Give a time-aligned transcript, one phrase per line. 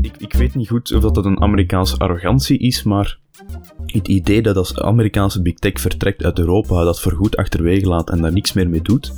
[0.00, 3.18] Ik, ik weet niet goed of dat een Amerikaanse arrogantie is, maar
[3.86, 8.22] het idee dat als Amerikaanse big tech vertrekt uit Europa, dat voorgoed achterwege laat en
[8.22, 9.12] daar niks meer mee doet,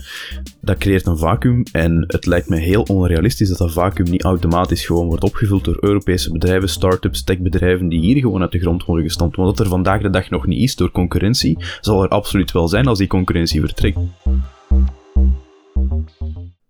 [0.60, 1.62] dat creëert een vacuüm.
[1.72, 5.76] En het lijkt me heel onrealistisch dat dat vacuüm niet automatisch gewoon wordt opgevuld door
[5.80, 9.36] Europese bedrijven, start-ups, techbedrijven die hier gewoon uit de grond worden gestampt.
[9.36, 12.68] Want dat er vandaag de dag nog niet is door concurrentie, zal er absoluut wel
[12.68, 13.98] zijn als die concurrentie vertrekt.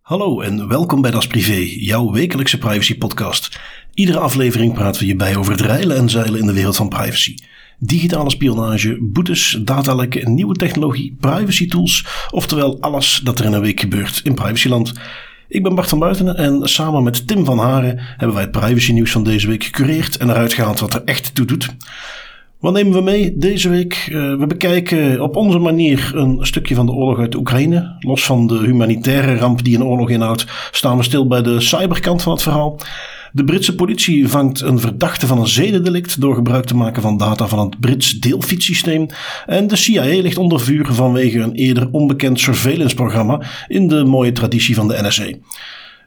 [0.06, 3.60] Hallo en welkom bij Das Privé, jouw wekelijkse privacy podcast.
[3.94, 6.88] Iedere aflevering praten we je bij over het reilen en zeilen in de wereld van
[6.88, 7.34] privacy.
[7.78, 13.80] Digitale spionage, boetes, datalekken, nieuwe technologie, privacy tools, oftewel alles dat er in een week
[13.80, 14.92] gebeurt in privacyland.
[15.48, 18.92] Ik ben Bart van Buitenen en samen met Tim van Haren hebben wij het privacy
[18.92, 21.76] nieuws van deze week gecureerd en eruit gehaald wat er echt toe doet.
[22.66, 24.08] Wat nemen we mee deze week?
[24.10, 27.96] Uh, we bekijken op onze manier een stukje van de oorlog uit Oekraïne.
[27.98, 32.22] Los van de humanitaire ramp die een oorlog inhoudt, staan we stil bij de cyberkant
[32.22, 32.80] van het verhaal.
[33.32, 37.46] De Britse politie vangt een verdachte van een zedendelict door gebruik te maken van data
[37.46, 39.06] van het Brits deelfietssysteem.
[39.46, 44.74] En de CIA ligt onder vuur vanwege een eerder onbekend surveillance-programma in de mooie traditie
[44.74, 45.26] van de NSA.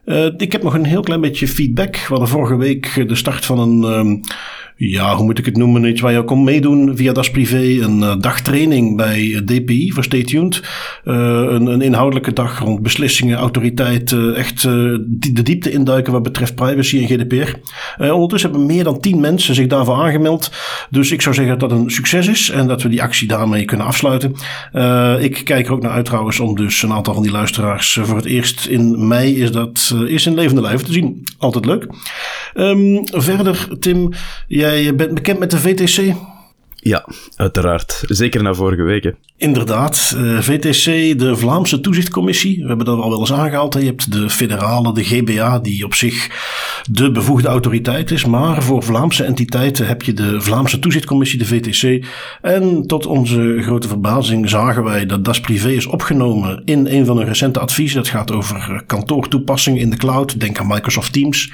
[0.04, 1.94] Uh, ik heb nog een heel klein beetje feedback.
[1.94, 4.20] We hadden vorige week de start van een um,
[4.88, 5.84] ja, hoe moet ik het noemen?
[5.84, 7.56] Iets waar je kon meedoen via Das Privé.
[7.56, 10.62] Een uh, dagtraining bij DPI voor Stay Tuned.
[11.04, 11.14] Uh,
[11.48, 14.10] een, een, inhoudelijke dag rond beslissingen, autoriteit.
[14.10, 17.54] Uh, echt de diepte induiken wat betreft privacy en GDPR.
[18.12, 20.50] ondertussen hebben meer dan tien mensen zich daarvoor aangemeld.
[20.90, 23.64] Dus ik zou zeggen dat dat een succes is en dat we die actie daarmee
[23.64, 24.34] kunnen afsluiten.
[25.20, 28.16] ik kijk er ook naar uit trouwens om dus een aantal van die luisteraars voor
[28.16, 31.26] het eerst in mei is dat is in levende lijven te zien.
[31.38, 31.86] Altijd leuk.
[32.54, 34.12] Um, verder, Tim,
[34.46, 36.14] jij Jij bent bekend met de VTC?
[36.82, 38.02] Ja, uiteraard.
[38.06, 39.16] Zeker na vorige weken.
[39.36, 40.14] Inderdaad.
[40.16, 40.84] Eh, VTC,
[41.18, 42.62] de Vlaamse Toezichtcommissie.
[42.62, 43.74] We hebben dat al wel eens aangehaald.
[43.74, 46.28] Je hebt de federale, de GBA, die op zich
[46.90, 48.24] de bevoegde autoriteit is.
[48.24, 52.06] Maar voor Vlaamse entiteiten heb je de Vlaamse Toezichtcommissie, de VTC.
[52.42, 57.16] En tot onze grote verbazing zagen wij dat Das Privé is opgenomen in een van
[57.16, 57.96] hun recente adviezen.
[57.96, 60.40] Dat gaat over eh, kantoortoepassingen in de cloud.
[60.40, 61.52] Denk aan Microsoft Teams.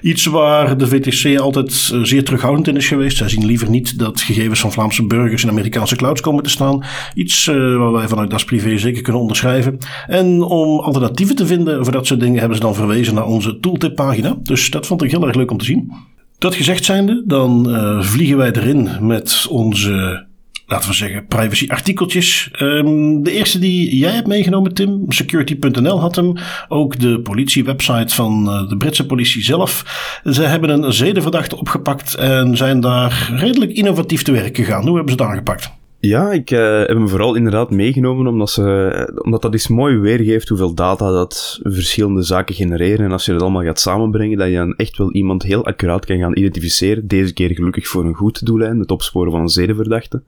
[0.00, 3.16] Iets waar de VTC altijd eh, zeer terughoudend in is geweest.
[3.16, 6.84] Zij zien liever niet dat gegevens van Vlaamse burgers in Amerikaanse clouds komen te staan.
[7.14, 9.78] Iets uh, waar wij vanuit Das Privé zeker kunnen onderschrijven.
[10.06, 13.60] En om alternatieven te vinden voor dat soort dingen hebben ze dan verwezen naar onze
[13.60, 14.36] tooltip pagina.
[14.42, 15.92] Dus dat vond ik heel erg leuk om te zien.
[16.38, 20.26] Dat gezegd zijnde, dan uh, vliegen wij erin met onze
[20.68, 22.50] laten we zeggen, privacy artikeltjes.
[22.60, 26.32] Um, de eerste die jij hebt meegenomen, Tim, security.nl had hem.
[26.68, 29.84] Ook de politiewebsite van uh, de Britse politie zelf.
[30.24, 34.86] Ze hebben een zedenverdachte opgepakt en zijn daar redelijk innovatief te werk gegaan.
[34.86, 35.77] Hoe hebben ze het aangepakt?
[36.00, 40.48] Ja, ik uh, heb hem vooral inderdaad meegenomen omdat, ze, omdat dat eens mooi weergeeft
[40.48, 43.04] hoeveel data dat verschillende zaken genereren.
[43.04, 46.04] En als je dat allemaal gaat samenbrengen, dat je dan echt wel iemand heel accuraat
[46.04, 47.06] kan gaan identificeren.
[47.06, 50.22] Deze keer gelukkig voor een goed doeleinde, het opsporen van een zedenverdachte.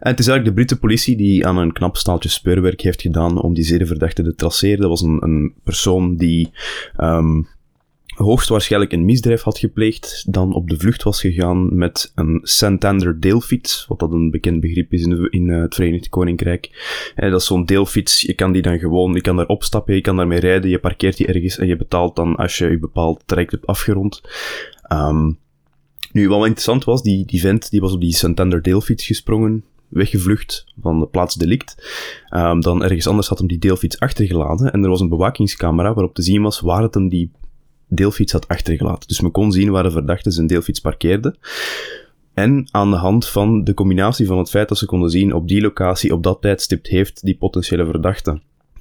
[0.00, 3.42] En het is eigenlijk de Britse politie die aan een knap staaltje speurwerk heeft gedaan
[3.42, 4.80] om die zedenverdachte te traceren.
[4.80, 6.50] Dat was een, een persoon die
[6.98, 7.48] um,
[8.22, 13.84] hoogstwaarschijnlijk een misdrijf had gepleegd, dan op de vlucht was gegaan met een Santander deelfiets,
[13.88, 16.70] wat dat een bekend begrip is in, in uh, het Verenigd Koninkrijk.
[17.14, 20.00] Eh, dat is zo'n deelfiets, je kan die dan gewoon, je kan daar opstappen, je
[20.00, 23.22] kan daarmee rijden, je parkeert die ergens en je betaalt dan als je je bepaald
[23.26, 24.20] traject hebt afgerond.
[24.92, 25.38] Um,
[26.12, 29.64] nu, wat wel interessant was, die, die vent die was op die Santander deelfiets gesprongen,
[29.88, 31.92] weggevlucht van de plaats delict.
[32.34, 36.14] Um, dan ergens anders had hem die deelfiets achtergelaten en er was een bewakingscamera waarop
[36.14, 37.30] te zien was waar het hem die
[37.90, 39.08] deelfiets had achtergelaten.
[39.08, 41.34] Dus men kon zien waar de verdachte zijn deelfiets parkeerde.
[42.34, 45.48] En aan de hand van de combinatie van het feit dat ze konden zien op
[45.48, 48.40] die locatie, op dat tijdstip, heeft die potentiële verdachte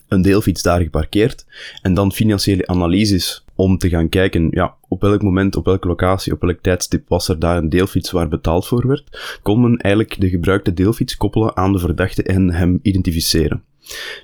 [0.09, 1.45] een deelfiets daar geparkeerd.
[1.81, 6.33] En dan financiële analyses om te gaan kijken, ja, op welk moment, op welke locatie,
[6.33, 10.21] op welk tijdstip was er daar een deelfiets waar betaald voor werd, kon men eigenlijk
[10.21, 13.63] de gebruikte deelfiets koppelen aan de verdachte en hem identificeren.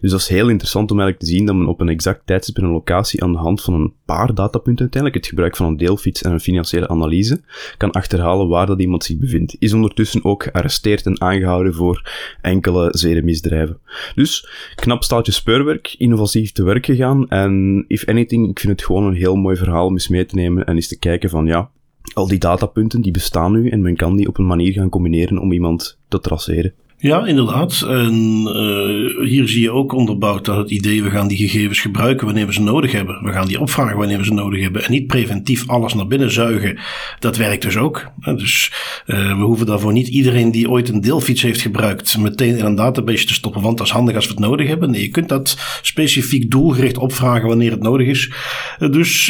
[0.02, 2.58] Dus dat is heel interessant om eigenlijk te zien dat men op een exact tijdstip
[2.58, 5.78] en een locatie aan de hand van een paar datapunten uiteindelijk, het gebruik van een
[5.78, 7.42] deelfiets en een financiële analyse,
[7.78, 9.56] kan achterhalen waar dat iemand zich bevindt.
[9.60, 13.80] Is ondertussen ook gearresteerd en aangehouden voor enkele zedenmisdrijven.
[14.16, 19.04] Dus, knap staaltje speurwerk, innovatief te werk gegaan en if anything, ik vind het gewoon
[19.04, 21.70] een heel mooi verhaal om eens mee te nemen en eens te kijken van ja,
[22.14, 25.38] al die datapunten die bestaan nu en men kan die op een manier gaan combineren
[25.38, 26.74] om iemand te traceren.
[27.06, 27.86] Ja, inderdaad.
[27.88, 28.14] En
[28.48, 32.46] uh, hier zie je ook onderbouwd dat het idee, we gaan die gegevens gebruiken wanneer
[32.46, 33.24] we ze nodig hebben.
[33.24, 34.84] We gaan die opvragen wanneer we ze nodig hebben.
[34.84, 36.78] En niet preventief alles naar binnen zuigen.
[37.20, 38.06] Dat werkt dus ook.
[38.36, 38.72] Dus
[39.08, 42.76] uh, we hoeven daarvoor niet iedereen die ooit een deelfiets heeft gebruikt, meteen in een
[42.76, 43.62] database te stoppen.
[43.62, 44.92] Want dat is handig als we het nodig hebben.
[44.92, 48.32] Nee, je kunt dat specifiek doelgericht opvragen wanneer het nodig is.
[48.80, 49.26] Uh, dus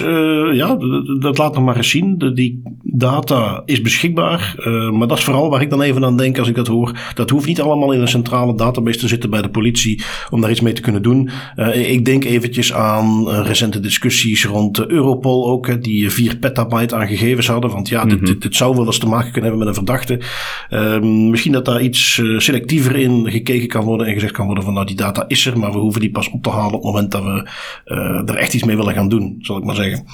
[0.53, 0.77] ja,
[1.19, 2.17] dat laat nog maar eens zien.
[2.17, 4.55] De, die data is beschikbaar.
[4.91, 6.99] maar dat is vooral waar ik dan even aan denk als ik dat hoor.
[7.13, 10.51] Dat hoeft niet allemaal in een centrale database te zitten bij de politie om daar
[10.51, 11.29] iets mee te kunnen doen.
[11.55, 16.95] Uh, ik denk eventjes aan uh, recente discussies rond uh, Europol ook, die 4 petabyte
[16.95, 17.71] aan gegevens hadden.
[17.71, 18.25] Want ja, mm -hmm.
[18.25, 20.19] dit, dit, zou wel eens te maken kunnen hebben met een verdachte.
[20.69, 24.73] Ehm, misschien dat daar iets selectiever in gekeken kan worden en gezegd kan worden van
[24.73, 26.93] nou die data is er, maar we hoeven die pas op te halen op het
[26.93, 27.49] moment dat we
[28.25, 30.05] er echt iets mee willen gaan doen, zal ik maar zeggen.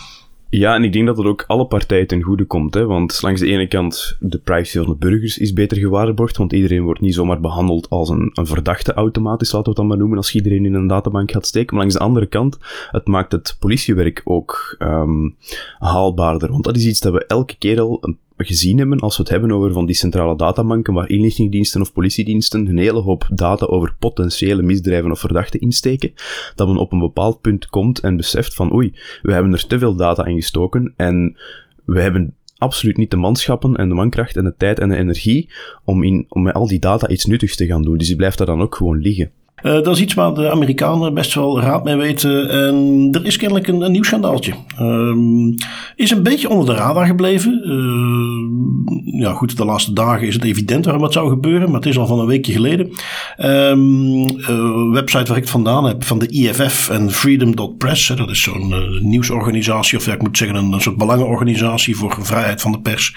[0.54, 2.74] Ja, en ik denk dat dat ook alle partijen ten goede komt.
[2.74, 2.86] Hè?
[2.86, 6.84] Want langs de ene kant, de privacy van de burgers is beter gewaarborgd, want iedereen
[6.84, 10.18] wordt niet zomaar behandeld als een, een verdachte automatisch, laten we het dan maar noemen,
[10.18, 11.70] als iedereen in een databank gaat steken.
[11.76, 12.58] Maar langs de andere kant,
[12.92, 15.36] het maakt het politiewerk ook um,
[15.80, 16.52] haalbaarder.
[16.52, 19.32] Want dat is iets dat we elke keer al een gezien hebben als we het
[19.32, 23.96] hebben over van die centrale databanken waar inlichtingendiensten of politiediensten een hele hoop data over
[24.00, 26.14] potentiële misdrijven of verdachten insteken,
[26.56, 29.80] dat men op een bepaald punt komt en beseft van oei, we hebben er te
[29.80, 31.38] veel data in gestoken en
[31.86, 35.50] we hebben absoluut niet de manschappen en de mankracht en de tijd en de energie
[35.84, 37.98] om, in, om met al die data iets nuttigs te gaan doen.
[37.98, 39.32] Dus die blijft daar dan ook gewoon liggen.
[39.64, 42.50] Uh, dat is iets waar de Amerikanen best wel raad mee weten.
[42.50, 44.54] En er is kennelijk een, een nieuw schandaaltje.
[44.82, 45.56] Uh,
[45.96, 47.62] is een beetje onder de radar gebleven.
[47.66, 51.68] Uh, ja, goed, de laatste dagen is het evident waarom het zou gebeuren.
[51.68, 52.92] Maar het is al van een weekje geleden.
[53.38, 58.08] Um, website waar ik het vandaan heb, van de IFF en Freedom.press.
[58.08, 62.62] Dat is zo'n nieuwsorganisatie, of ja, ik moet zeggen een, een soort belangenorganisatie voor vrijheid
[62.62, 63.16] van de pers.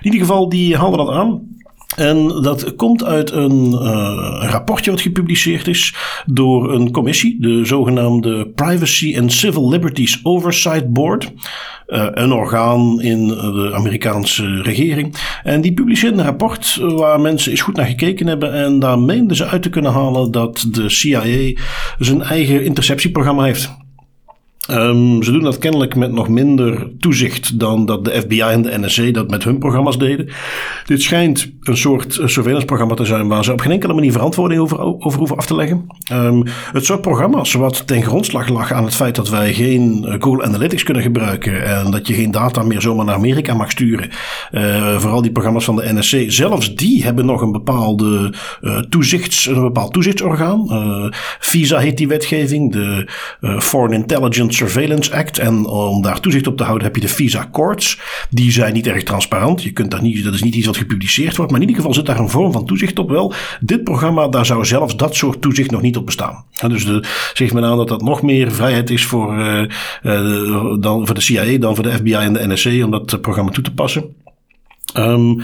[0.00, 1.40] In ieder geval, die haalden dat aan.
[1.96, 5.94] En dat komt uit een uh, rapportje wat gepubliceerd is
[6.26, 11.32] door een commissie, de zogenaamde Privacy and Civil Liberties Oversight Board.
[11.86, 15.14] Uh, een orgaan in de Amerikaanse regering.
[15.42, 18.52] En die publiceert een rapport waar mensen eens goed naar gekeken hebben.
[18.52, 21.54] En daar meenden ze uit te kunnen halen dat de CIA
[21.98, 23.81] zijn eigen interceptieprogramma heeft.
[24.72, 28.78] Um, ze doen dat kennelijk met nog minder toezicht dan dat de FBI en de
[28.78, 30.28] NSA dat met hun programma's deden.
[30.86, 34.78] Dit schijnt een soort surveillance-programma te zijn waar ze op geen enkele manier verantwoording over,
[34.78, 35.86] over hoeven af te leggen.
[36.12, 36.42] Um,
[36.72, 40.44] het soort programma's wat ten grondslag lag aan het feit dat wij geen uh, Google
[40.44, 44.10] Analytics kunnen gebruiken en dat je geen data meer zomaar naar Amerika mag sturen.
[44.52, 49.46] Uh, vooral die programma's van de NSC, zelfs die hebben nog een bepaalde uh, toezichts,
[49.46, 50.70] een bepaald toezichtsorgaan.
[51.38, 53.08] FISA heet die wetgeving, de
[53.58, 55.38] Foreign Intelligence Surveillance Act.
[55.38, 58.00] En om daar toezicht op te houden heb je de Visa Courts.
[58.30, 59.62] Die zijn niet erg transparant.
[59.62, 61.52] Je kunt daar niet, dat is niet iets wat gepubliceerd wordt.
[61.52, 63.32] Maar in ieder geval zit daar een vorm van toezicht op wel.
[63.60, 66.44] Dit programma, daar zou zelfs dat soort toezicht nog niet op bestaan.
[66.68, 67.04] dus de,
[67.34, 69.64] zegt men aan dat dat nog meer vrijheid is voor, uh,
[70.02, 73.50] uh, dan voor de CIA dan voor de FBI en de NSC om dat programma
[73.50, 74.14] toe te passen.
[74.96, 75.42] Um,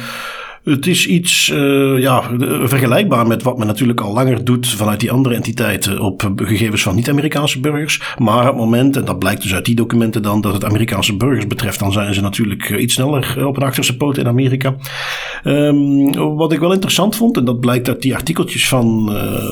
[0.69, 2.23] het is iets uh, ja,
[2.63, 6.95] vergelijkbaar met wat men natuurlijk al langer doet vanuit die andere entiteiten op gegevens van
[6.95, 8.01] niet-Amerikaanse burgers.
[8.19, 11.17] Maar op het moment, en dat blijkt dus uit die documenten dan, dat het Amerikaanse
[11.17, 14.77] burgers betreft, dan zijn ze natuurlijk iets sneller op een achterste poot in Amerika.
[15.45, 19.07] Um, wat ik wel interessant vond, en dat blijkt uit die artikeltjes van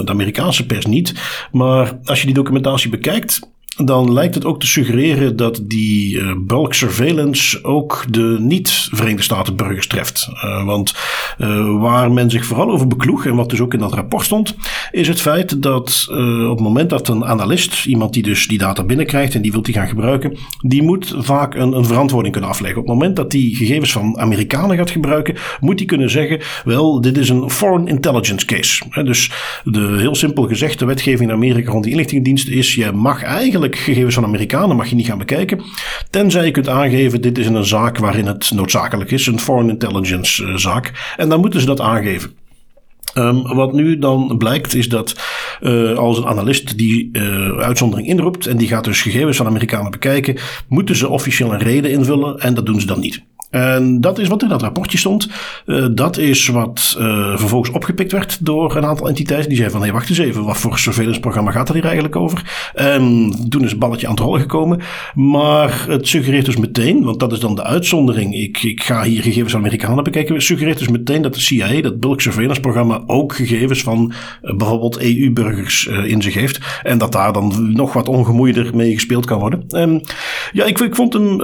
[0.05, 1.15] de Amerikaanse pers niet,
[1.53, 6.33] maar als je die documentatie bekijkt, dan lijkt het ook te suggereren dat die uh,
[6.39, 10.29] bulk surveillance ook de niet-Verenigde Staten burgers treft.
[10.33, 10.95] Uh, want
[11.39, 14.55] uh, waar men zich vooral over bekloeg, en wat dus ook in dat rapport stond,
[14.91, 18.85] is het feit dat op het moment dat een analist, iemand die dus die data
[18.85, 22.81] binnenkrijgt en die wil die gaan gebruiken, die moet vaak een, een verantwoording kunnen afleggen.
[22.81, 27.01] Op het moment dat die gegevens van Amerikanen gaat gebruiken, moet die kunnen zeggen, wel,
[27.01, 29.05] dit is een foreign intelligence case.
[29.05, 29.31] dus
[29.65, 33.66] de, heel simpel gezegd, de wetgeving in Amerika rond die inlichtingendiensten is, je mag eigenlijk
[33.75, 35.63] gegevens van Amerikanen mag je niet gaan bekijken.
[36.11, 40.45] Tenzij je kunt aangeven, dit is een zaak waarin het noodzakelijk is, een foreign intelligence
[40.45, 41.15] uh, zaak.
[41.17, 42.31] En dan moeten ze dat aangeven.
[43.15, 45.15] Um, wat nu dan blijkt is dat
[45.61, 49.91] uh, als een analist die uh, uitzondering inroept en die gaat dus gegevens van Amerikanen
[49.91, 50.37] bekijken,
[50.69, 53.23] moeten ze officieel een reden invullen en dat doen ze dan niet.
[53.57, 55.29] En dat is wat in dat rapportje stond.
[55.67, 59.49] Uh, dat is wat uh, vervolgens opgepikt werd door een aantal entiteiten.
[59.49, 61.85] Die zeiden van, hé, hey, wacht eens even, wat voor surveillance programma gaat er hier
[61.85, 62.71] eigenlijk over?
[62.75, 64.81] En toen is het balletje aan het rollen gekomen.
[65.15, 68.35] Maar het suggereert dus meteen, want dat is dan de uitzondering.
[68.35, 70.35] Ik, ik ga hier gegevens van Amerikanen bekijken.
[70.35, 74.57] Het suggereert dus meteen dat de CIA, dat bulk surveillance programma, ook gegevens van uh,
[74.57, 76.59] bijvoorbeeld EU-burgers in zich heeft.
[76.83, 79.65] En dat daar dan nog wat ongemoeider mee gespeeld kan worden.
[79.69, 80.01] Um,
[80.53, 81.41] ja, ik, ik vond hem,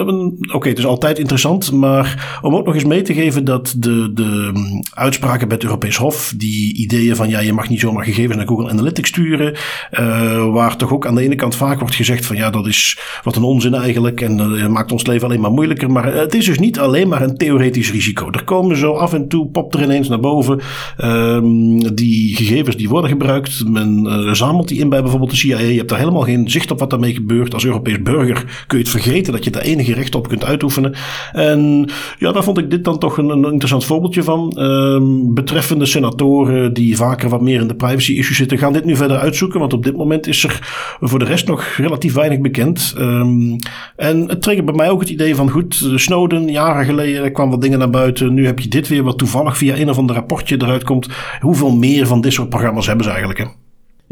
[0.52, 3.75] oké, het is altijd interessant, maar Maar om ook nog eens mee te geven dat
[3.76, 7.80] de, de mm, uitspraken bij het Europees Hof, die ideeën van ja, je mag niet
[7.80, 9.54] zomaar gegevens naar Google Analytics sturen,
[10.00, 12.99] uh, waar toch ook aan de ene kant vaak wordt gezegd van ja, dat is
[13.23, 15.90] wat een onzin eigenlijk en dat maakt ons leven alleen maar moeilijker.
[15.90, 18.30] Maar het is dus niet alleen maar een theoretisch risico.
[18.30, 20.61] Er komen zo af en toe, popt er ineens naar boven,
[20.99, 23.68] um, die gegevens die worden gebruikt.
[23.68, 25.59] Men zamelt die in bij bijvoorbeeld de CIA.
[25.59, 27.54] Je hebt daar helemaal geen zicht op wat daarmee gebeurt.
[27.54, 30.94] Als Europees burger kun je het vergeten dat je daar enige recht op kunt uitoefenen.
[31.32, 31.81] En
[32.18, 34.58] ja, daar vond ik dit dan toch een, interessant voorbeeldje van.
[34.58, 38.96] Um, betreffende senatoren die vaker wat meer in de privacy issues zitten, gaan dit nu
[38.96, 39.60] verder uitzoeken.
[39.60, 40.58] Want op dit moment is er
[41.00, 42.94] voor de rest nog relatief weinig bekend.
[42.98, 43.56] Um,
[43.96, 47.60] en het triggert bij mij ook het idee van goed, Snowden, jaren geleden kwam wat
[47.60, 48.34] dingen naar buiten.
[48.34, 51.08] Nu heb je dit weer wat toevallig via een of ander rapportje eruit komt.
[51.40, 53.40] Hoeveel meer van dit soort programma's hebben ze eigenlijk?
[53.40, 53.62] Hè?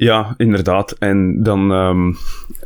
[0.00, 0.92] Ja, inderdaad.
[0.92, 2.16] En dan um,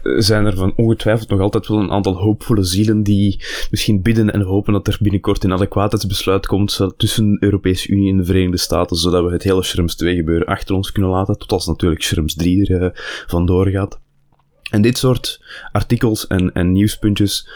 [0.03, 4.41] zijn er van ongetwijfeld nog altijd wel een aantal hoopvolle zielen die misschien bidden en
[4.41, 8.97] hopen dat er binnenkort een adequaatheidsbesluit komt tussen de Europese Unie en de Verenigde Staten,
[8.97, 12.35] zodat we het hele Schrems 2 gebeuren achter ons kunnen laten, tot als natuurlijk Schrems
[12.35, 12.89] 3 er uh,
[13.27, 14.01] vandoor gaat.
[14.71, 17.49] En dit soort artikels en, en nieuwspuntjes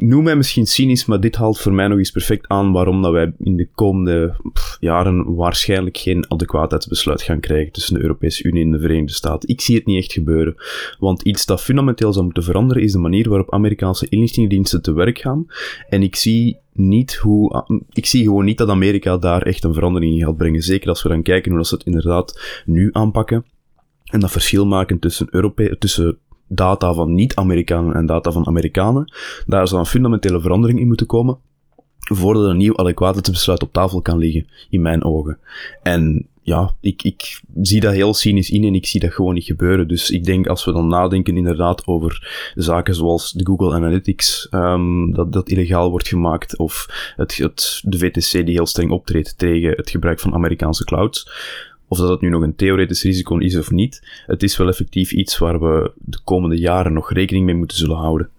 [0.00, 3.12] noem mij misschien cynisch, maar dit haalt voor mij nog eens perfect aan waarom dat
[3.12, 4.36] wij in de komende
[4.80, 9.48] jaren waarschijnlijk geen adequaatheidsbesluit gaan krijgen tussen de Europese Unie en de Verenigde Staten.
[9.48, 10.54] Ik zie het niet echt gebeuren.
[10.98, 15.18] Want iets dat fundamenteel zou moeten veranderen is de manier waarop Amerikaanse inlichtingendiensten te werk
[15.18, 15.46] gaan.
[15.88, 20.12] En ik zie niet hoe, ik zie gewoon niet dat Amerika daar echt een verandering
[20.12, 20.62] in gaat brengen.
[20.62, 23.44] Zeker als we dan kijken hoe ze het inderdaad nu aanpakken.
[24.04, 29.12] En dat verschil maken tussen, Europe tussen data van niet-Amerikanen en data van Amerikanen.
[29.46, 31.38] Daar zou een fundamentele verandering in moeten komen
[32.14, 35.38] voordat een nieuw adequaatheidsbesluit op tafel kan liggen, in mijn ogen.
[35.82, 39.44] En ja, ik, ik zie dat heel cynisch in en ik zie dat gewoon niet
[39.44, 39.88] gebeuren.
[39.88, 45.14] Dus ik denk als we dan nadenken inderdaad over zaken zoals de Google Analytics, um,
[45.14, 46.86] dat, dat illegaal wordt gemaakt, of
[47.16, 51.30] het, het, de VTC die heel streng optreedt tegen het gebruik van Amerikaanse clouds,
[51.88, 55.12] of dat het nu nog een theoretisch risico is of niet, het is wel effectief
[55.12, 58.30] iets waar we de komende jaren nog rekening mee moeten zullen houden.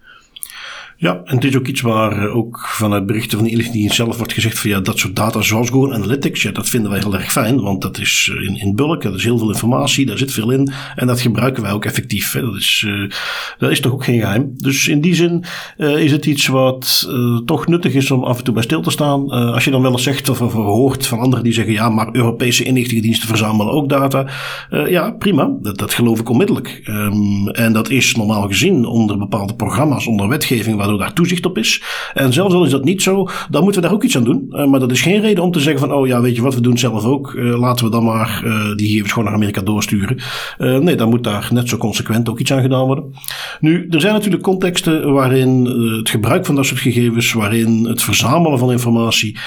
[1.01, 4.17] Ja, en het is ook iets waar eh, ook vanuit berichten van de inlichtingendienst zelf
[4.17, 7.13] wordt gezegd van ja, dat soort data zoals Google Analytics, ja, dat vinden wij heel
[7.13, 10.17] erg fijn, want dat is eh, in, in bulk, dat is heel veel informatie, daar
[10.17, 12.31] zit veel in en dat gebruiken wij ook effectief.
[12.31, 13.09] Dat, is, uh,
[13.57, 14.53] dat is toch ook geen geheim.
[14.55, 15.43] Dus in die zin
[15.77, 17.09] is het iets wat
[17.45, 19.29] toch nuttig is om af en toe bij stil te staan.
[19.29, 22.09] als je dan wel eens zegt of, of hoort van anderen die zeggen ja, maar
[22.11, 24.27] Europese inlichtingendiensten verzamelen ook data.
[24.69, 26.81] ja, prima, dat, dat geloof ik onmiddellijk.
[26.85, 31.83] Um, en dat is normaal gezien onder bepaalde programma's, onder wetgeving daar toezicht op is.
[32.13, 34.45] En zelfs al is dat niet zo, dan moeten we daar ook iets aan doen.
[34.49, 36.55] Uh, maar dat is geen reden om te zeggen van, oh ja, weet je wat,
[36.55, 37.33] we doen zelf ook.
[37.33, 40.17] Uh, laten we dan maar uh, die gegevens gewoon naar Amerika doorsturen.
[40.57, 43.13] nee, dan moet daar net zo consequent ook iets aan gedaan worden.
[43.59, 45.65] Nu, er zijn natuurlijk contexten waarin
[45.97, 49.37] het gebruik van dat soort gegevens, waarin het verzamelen van informatie,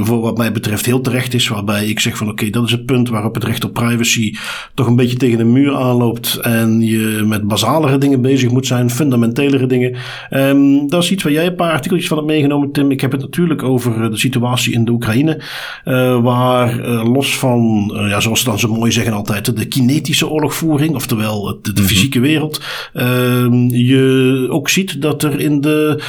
[0.00, 1.48] voor wat mij betreft heel terecht is.
[1.48, 4.34] Waarbij ik zeg van, oké, dat is het punt waarop het recht op privacy
[4.74, 6.38] toch een beetje tegen de muur aanloopt.
[6.42, 9.96] En je met basalere dingen bezig moet zijn, fundamentelere dingen.
[10.48, 12.90] Um, dat is iets waar jij een paar artikeltjes van hebt meegenomen, Tim.
[12.90, 15.42] Ik heb het natuurlijk over eh, de situatie in de Oekraïne.
[15.84, 19.66] Uh, waar uh, los van, uh, ja, zoals ze dan zo mooi zeggen altijd, de
[19.66, 21.90] kinetische oorlogvoering, oftewel de, de mhm.
[21.90, 22.60] fysieke wereld,
[22.92, 26.02] ehm, je ook ziet dat er in de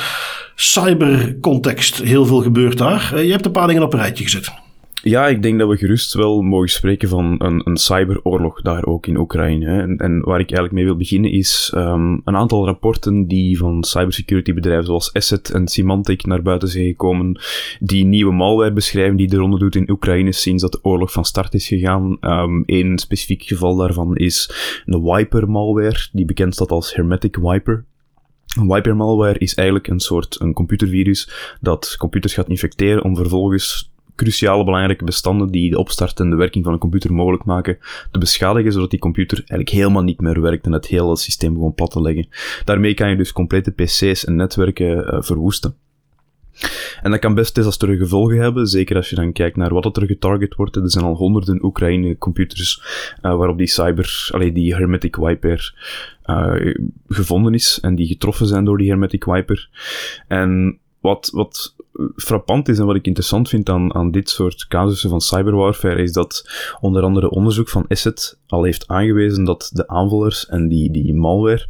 [0.56, 3.24] cybercontext heel veel gebeurt daar.
[3.24, 4.52] je hebt een paar dingen op een rijtje gezet.
[5.08, 9.08] Ja, ik denk dat we gerust wel mogen spreken van een, een cyberoorlog daar ook
[9.08, 9.82] in Oekraïne.
[9.82, 13.84] En, en, waar ik eigenlijk mee wil beginnen is um, een aantal rapporten die van
[13.84, 17.40] cybersecurity bedrijven zoals Asset en Symantec naar buiten zijn gekomen,
[17.80, 21.26] die nieuwe malware beschrijven die de ronde doet in Oekraïne sinds dat de oorlog van
[21.26, 22.18] start is gegaan.
[22.22, 24.52] Um, een specifiek geval daarvan is
[24.86, 27.86] de Wiper malware, die bekend staat als Hermetic Wiper.
[28.68, 34.64] Wiper malware is eigenlijk een soort een computervirus dat computers gaat infecteren om vervolgens cruciale
[34.64, 37.78] belangrijke bestanden die de opstart en de werking van een computer mogelijk maken,
[38.12, 41.74] te beschadigen, zodat die computer eigenlijk helemaal niet meer werkt en het hele systeem gewoon
[41.74, 42.28] plat te leggen.
[42.64, 45.76] Daarmee kan je dus complete PC's en netwerken uh, verwoesten.
[47.02, 50.06] En dat kan best desastreuze gevolgen hebben, zeker als je dan kijkt naar wat er
[50.06, 50.76] getarget wordt.
[50.76, 52.82] Er zijn al honderden Oekraïne-computers
[53.22, 55.76] uh, waarop die cyber, allee, die hermetic wiper
[56.26, 56.76] uh,
[57.08, 59.70] gevonden is en die getroffen zijn door die hermetic wiper.
[60.28, 61.76] En wat, wat
[62.16, 66.14] frappant is en wat ik interessant vind aan, aan dit soort casussen van cyberwarfare, is
[66.14, 66.50] dat
[66.80, 71.68] onder andere onderzoek van Asset al heeft aangewezen dat de aanvallers en die, die malware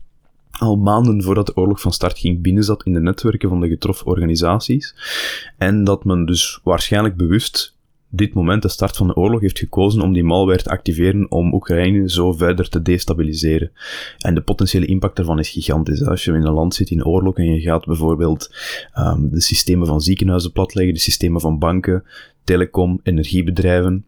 [0.60, 4.08] al maanden voordat de oorlog van start ging binnenzat in de netwerken van de getroffen
[4.08, 4.96] organisaties.
[5.58, 7.77] En dat men dus waarschijnlijk bewust
[8.10, 11.54] dit moment, de start van de oorlog, heeft gekozen om die malware te activeren om
[11.54, 13.72] Oekraïne zo verder te destabiliseren.
[14.18, 16.04] En de potentiële impact daarvan is gigantisch.
[16.04, 18.56] Als je in een land zit in oorlog en je gaat bijvoorbeeld
[18.98, 22.04] um, de systemen van ziekenhuizen platleggen, de systemen van banken,
[22.44, 24.06] telecom, energiebedrijven,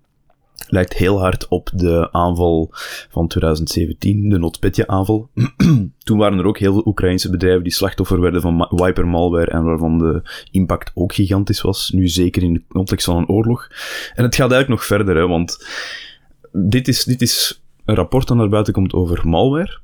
[0.68, 2.70] lijkt heel hard op de aanval
[3.10, 5.30] van 2017, de NotPetya-aanval.
[6.04, 9.64] Toen waren er ook heel veel Oekraïnse bedrijven die slachtoffer werden van wiper malware en
[9.64, 11.90] waarvan de impact ook gigantisch was.
[11.90, 13.68] Nu zeker in de context van een oorlog.
[14.14, 15.68] En het gaat eigenlijk nog verder, hè, want
[16.52, 19.80] dit is, dit is een rapport dat naar buiten komt over malware.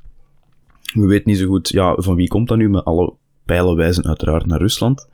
[0.93, 3.13] We weten niet zo goed ja, van wie komt dat nu, maar alle
[3.45, 5.07] pijlen wijzen uiteraard naar Rusland.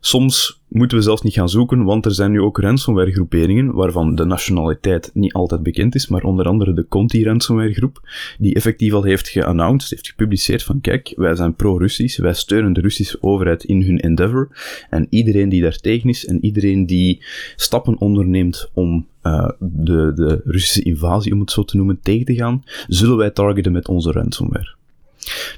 [0.00, 4.14] Soms moeten we zelfs niet gaan zoeken, want er zijn nu ook ransomware groeperingen, waarvan
[4.14, 8.00] de nationaliteit niet altijd bekend is, maar onder andere de Conti ransomware groep,
[8.38, 12.80] die effectief al heeft geannounced, heeft gepubliceerd van kijk, wij zijn pro-Russisch, wij steunen de
[12.80, 14.48] Russische overheid in hun endeavor,
[14.90, 17.24] en iedereen die daar tegen is, en iedereen die
[17.56, 22.34] stappen onderneemt om uh, de, de Russische invasie, om het zo te noemen, tegen te
[22.34, 24.78] gaan, zullen wij targeten met onze ransomware.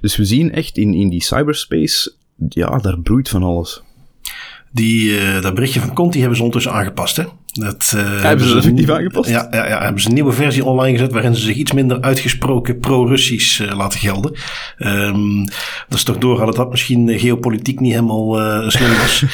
[0.01, 2.13] Dus we zien echt in, in die cyberspace,
[2.49, 3.83] ja, daar broeit van alles.
[4.73, 7.25] Die, uh, dat berichtje van Conti hebben ze ondertussen aangepast, hè?
[7.53, 9.31] Dat, uh, hebben ze effectief aangepast?
[9.31, 12.01] Ja, ja, ja, hebben ze een nieuwe versie online gezet waarin ze zich iets minder
[12.01, 14.33] uitgesproken pro-Russisch uh, laten gelden.
[14.79, 15.45] Um,
[15.89, 19.25] dat is toch doorgaan dat dat misschien geopolitiek niet helemaal uh, slim was.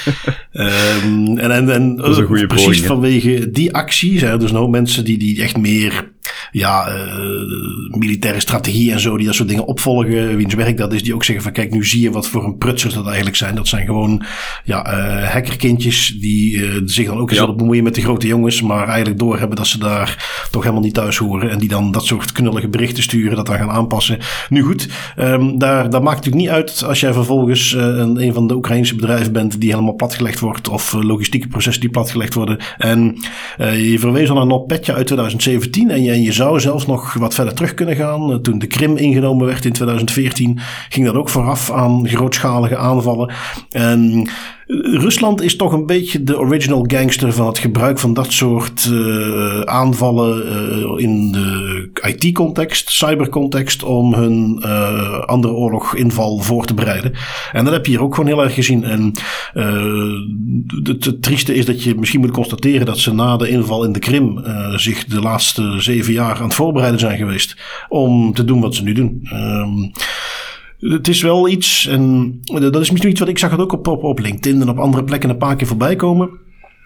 [0.52, 5.42] um, en en, en precies vanwege die actie zijn er dus nog mensen die, die
[5.42, 6.10] echt meer
[6.50, 10.36] ja, uh, militaire strategie en zo, die dat soort dingen opvolgen.
[10.36, 12.58] Wiens werk dat is, die ook zeggen van kijk, nu zie je wat voor een
[12.58, 13.54] prutsers dat eigenlijk zijn.
[13.54, 14.24] Dat zijn gewoon
[14.64, 17.54] ja, uh, hackerkindjes die uh, zich dan ook eens ja.
[17.54, 21.16] bemoeien met de grote jongens, maar eigenlijk doorhebben dat ze daar toch helemaal niet thuis
[21.16, 21.50] horen.
[21.50, 24.18] En die dan dat soort knullige berichten sturen, dat dan gaan aanpassen.
[24.48, 28.46] Nu goed, um, daar, dat maakt natuurlijk niet uit als jij vervolgens een, een van
[28.46, 32.58] de Oekraïnse bedrijven bent die helemaal platgelegd wordt, of logistieke processen die platgelegd worden.
[32.78, 33.16] En
[33.58, 37.34] je verwees al naar NotPetya uit 2017 en je en je zou zelfs nog wat
[37.34, 38.32] verder terug kunnen gaan.
[38.32, 43.32] Eh, toen de Krim ingenomen werd in 2014, ging dat ook vooraf aan grootschalige aanvallen.
[43.70, 44.28] En
[44.70, 49.60] Rusland is toch een beetje de original gangster van het gebruik van dat soort uh,
[49.60, 57.12] aanvallen uh, in de IT-context, cybercontext, om hun uh, andere oorloginval voor te bereiden.
[57.52, 58.84] En dat heb je hier ook gewoon heel erg gezien.
[58.84, 59.12] En
[60.82, 63.98] het, trieste is dat je misschien moet constateren dat ze na de inval in de
[63.98, 64.42] Krim
[64.76, 67.56] zich de laatste zeven jaar aan het voorbereiden zijn geweest
[67.88, 69.28] om te doen wat ze nu doen.
[69.32, 69.92] Um,
[70.78, 73.86] het is wel iets, en dat is misschien iets wat ik zag het ook op,
[73.86, 76.30] op, op LinkedIn en op andere plekken een paar keer voorbij komen.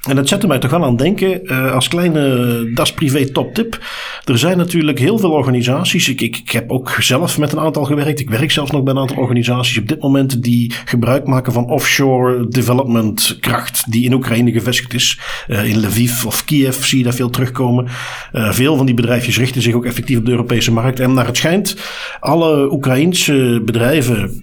[0.09, 3.55] En dat zette mij toch wel aan het denken, uh, als kleine Das Privé top
[3.55, 3.81] tip.
[4.25, 6.09] Er zijn natuurlijk heel veel organisaties.
[6.09, 8.21] Ik, ik, heb ook zelf met een aantal gewerkt.
[8.21, 11.71] Ik werk zelfs nog bij een aantal organisaties op dit moment die gebruik maken van
[11.71, 15.21] offshore development kracht die in Oekraïne gevestigd is.
[15.49, 17.87] Uh, in Lviv of Kiev zie je daar veel terugkomen.
[18.33, 21.01] Uh, veel van die bedrijfjes richten zich ook effectief op de Europese markt.
[21.01, 21.77] En naar het schijnt,
[22.21, 24.43] alle Oekraïense bedrijven,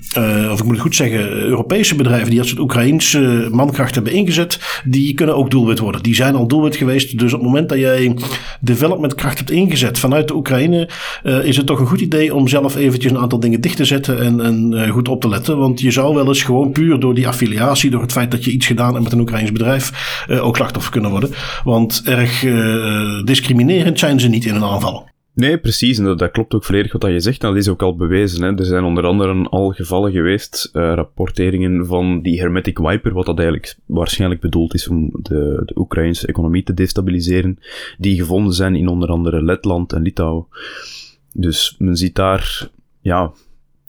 [0.51, 4.81] of ik moet het goed zeggen, Europese bedrijven die dat soort Oekraïense mankracht hebben ingezet,
[4.85, 6.03] die kunnen ook doelwit worden.
[6.03, 7.19] Die zijn al doelwit geweest.
[7.19, 8.15] Dus op het moment dat jij
[8.61, 10.89] developmentkracht hebt ingezet vanuit de Oekraïne,
[11.23, 13.85] uh, is het toch een goed idee om zelf eventjes een aantal dingen dicht te
[13.85, 15.57] zetten en, en uh, goed op te letten.
[15.57, 18.51] Want je zou wel eens gewoon puur door die affiliatie, door het feit dat je
[18.51, 21.29] iets gedaan hebt met een Oekraïns bedrijf, uh, ook slachtoffer kunnen worden.
[21.63, 22.45] Want erg
[23.23, 25.17] discriminerend zijn ze niet in hun aanvallen.
[25.39, 25.97] Nee, precies.
[25.97, 27.41] En dat, klopt ook volledig wat je zegt.
[27.41, 28.43] dat is ook al bewezen.
[28.43, 28.55] Hè.
[28.57, 33.37] Er zijn onder andere al gevallen geweest, uh, rapporteringen van die Hermetic Wiper, wat dat
[33.37, 37.59] eigenlijk waarschijnlijk bedoeld is om de, de Oekraïnse economie te destabiliseren,
[37.97, 40.47] die gevonden zijn in onder andere Letland en Litouwen.
[41.33, 42.69] Dus men ziet daar,
[43.01, 43.31] ja,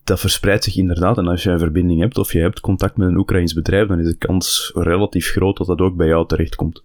[0.05, 1.19] dat verspreidt zich inderdaad.
[1.19, 4.01] En als je een verbinding hebt of je hebt contact met een Oekraïns bedrijf, dan
[4.01, 6.83] is de kans relatief groot dat dat ook bij jou terechtkomt.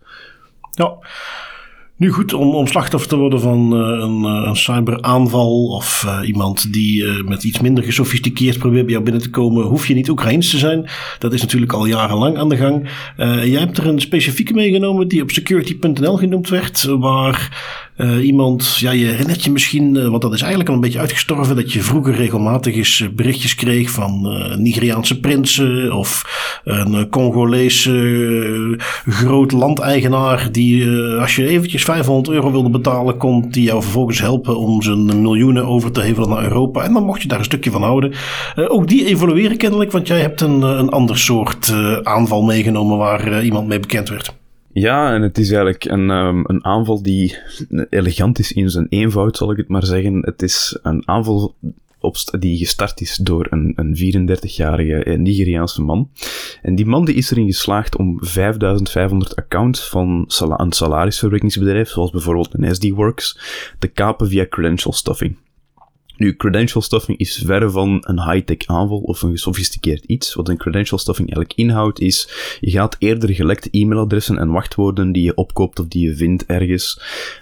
[0.72, 0.98] Ja.
[1.98, 6.28] Nu goed, om, om slachtoffer te worden van uh, een, uh, een, cyberaanval of uh,
[6.28, 10.10] iemand die met iets minder gesofisticeerd probeert bij jou binnen te komen, hoef je niet
[10.10, 10.90] Oekraïens te zijn.
[11.20, 12.90] Dat is natuurlijk al jarenlang aan de gang.
[13.46, 18.92] jij hebt er een specifieke meegenomen die op security.nl genoemd werd, waar uh, iemand, ja,
[18.92, 21.82] je herinnert je misschien, uh, want dat is eigenlijk al een beetje uitgestorven, dat je
[21.82, 24.22] vroeger regelmatig eens uh, berichtjes kreeg van
[24.58, 26.24] Nigeriaanse prinsen of
[26.64, 33.82] een Congolese groot landeigenaar die, als je eventjes 500 euro wilde betalen, kon die jou
[33.82, 36.84] vervolgens helpen om zijn miljoenen over te hevelen naar Europa.
[36.84, 38.14] En dan mocht je daar een stukje van houden.
[38.56, 43.68] ook die evolueren kennelijk, want jij hebt een, een ander soort aanval meegenomen waar iemand
[43.68, 44.34] mee bekend werd.
[44.78, 47.38] Ja, en het is eigenlijk een, um, een aanval die
[47.90, 50.20] elegant is in zijn eenvoud, zal ik het maar zeggen.
[50.26, 51.56] Het is een aanval
[52.40, 56.10] die gestart is door een, een 34-jarige Nigeriaanse man.
[56.62, 62.54] En die man die is erin geslaagd om 5500 accounts van een salarisverwerkingsbedrijf, zoals bijvoorbeeld
[62.54, 63.40] een SD-Works,
[63.80, 65.36] te kapen via credential stuffing.
[66.18, 70.34] Nu, credential stuffing is verre van een high-tech aanval of een gesofisticeerd iets.
[70.34, 75.24] Wat een credential stuffing eigenlijk inhoudt is, je gaat eerder gelekte e-mailadressen en wachtwoorden die
[75.24, 77.02] je opkoopt of die je vindt ergens,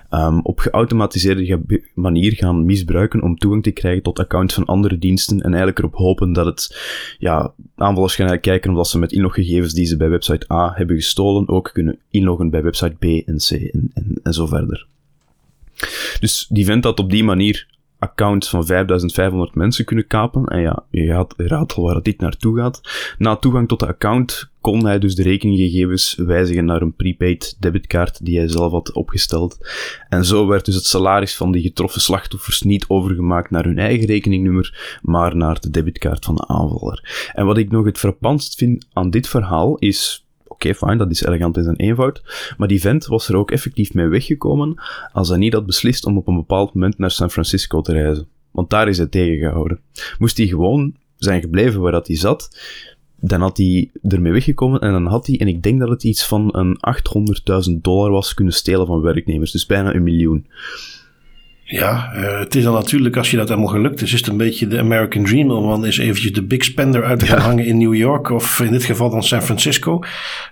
[0.09, 5.37] um, op geautomatiseerde manier gaan misbruiken om toegang te krijgen tot accounts van andere diensten
[5.37, 6.77] en eigenlijk erop hopen dat het,
[7.19, 11.49] ja, aanvallers gaan kijken omdat ze met inloggegevens die ze bij website A hebben gestolen
[11.49, 14.87] ook kunnen inloggen bij website B en C en, en, en zo verder.
[16.19, 17.67] Dus die vent dat op die manier
[18.03, 20.45] accounts van 5500 mensen kunnen kapen.
[20.45, 22.81] En ja, je gaat raadt al waar dit naartoe gaat.
[23.17, 28.25] Na toegang tot de account kon hij dus de rekeninggegevens wijzigen naar een prepaid debitkaart
[28.25, 29.57] die hij zelf had opgesteld.
[30.09, 34.05] En zo werd dus het salaris van die getroffen slachtoffers niet overgemaakt naar hun eigen
[34.05, 37.31] rekeningnummer, maar naar de debitkaart van de aanvaller.
[37.33, 40.22] En wat ik nog het frappantst vind aan dit verhaal is
[40.63, 42.21] Oké, fijn, dat is elegant in zijn eenvoud.
[42.57, 46.17] Maar die vent was er ook effectief mee weggekomen als hij niet had beslist om
[46.17, 48.27] op een bepaald moment naar San Francisco te reizen.
[48.51, 49.79] Want daar is hij tegengehouden.
[50.19, 52.57] Moest hij gewoon zijn gebleven waar dat hij zat,
[53.19, 56.25] dan had hij ermee weggekomen en dan had hij, en ik denk dat het iets
[56.25, 56.77] van een
[57.69, 59.51] 800.000 dollar was, kunnen stelen van werknemers.
[59.51, 60.47] Dus bijna een miljoen.
[61.65, 64.37] Ja, uh, het is dan natuurlijk, als je dat helemaal gelukt is, is het een
[64.37, 67.65] beetje de American Dream om dan eens eventjes de big spender uit te gaan hangen
[67.65, 69.99] in New York of in dit geval dan San Francisco.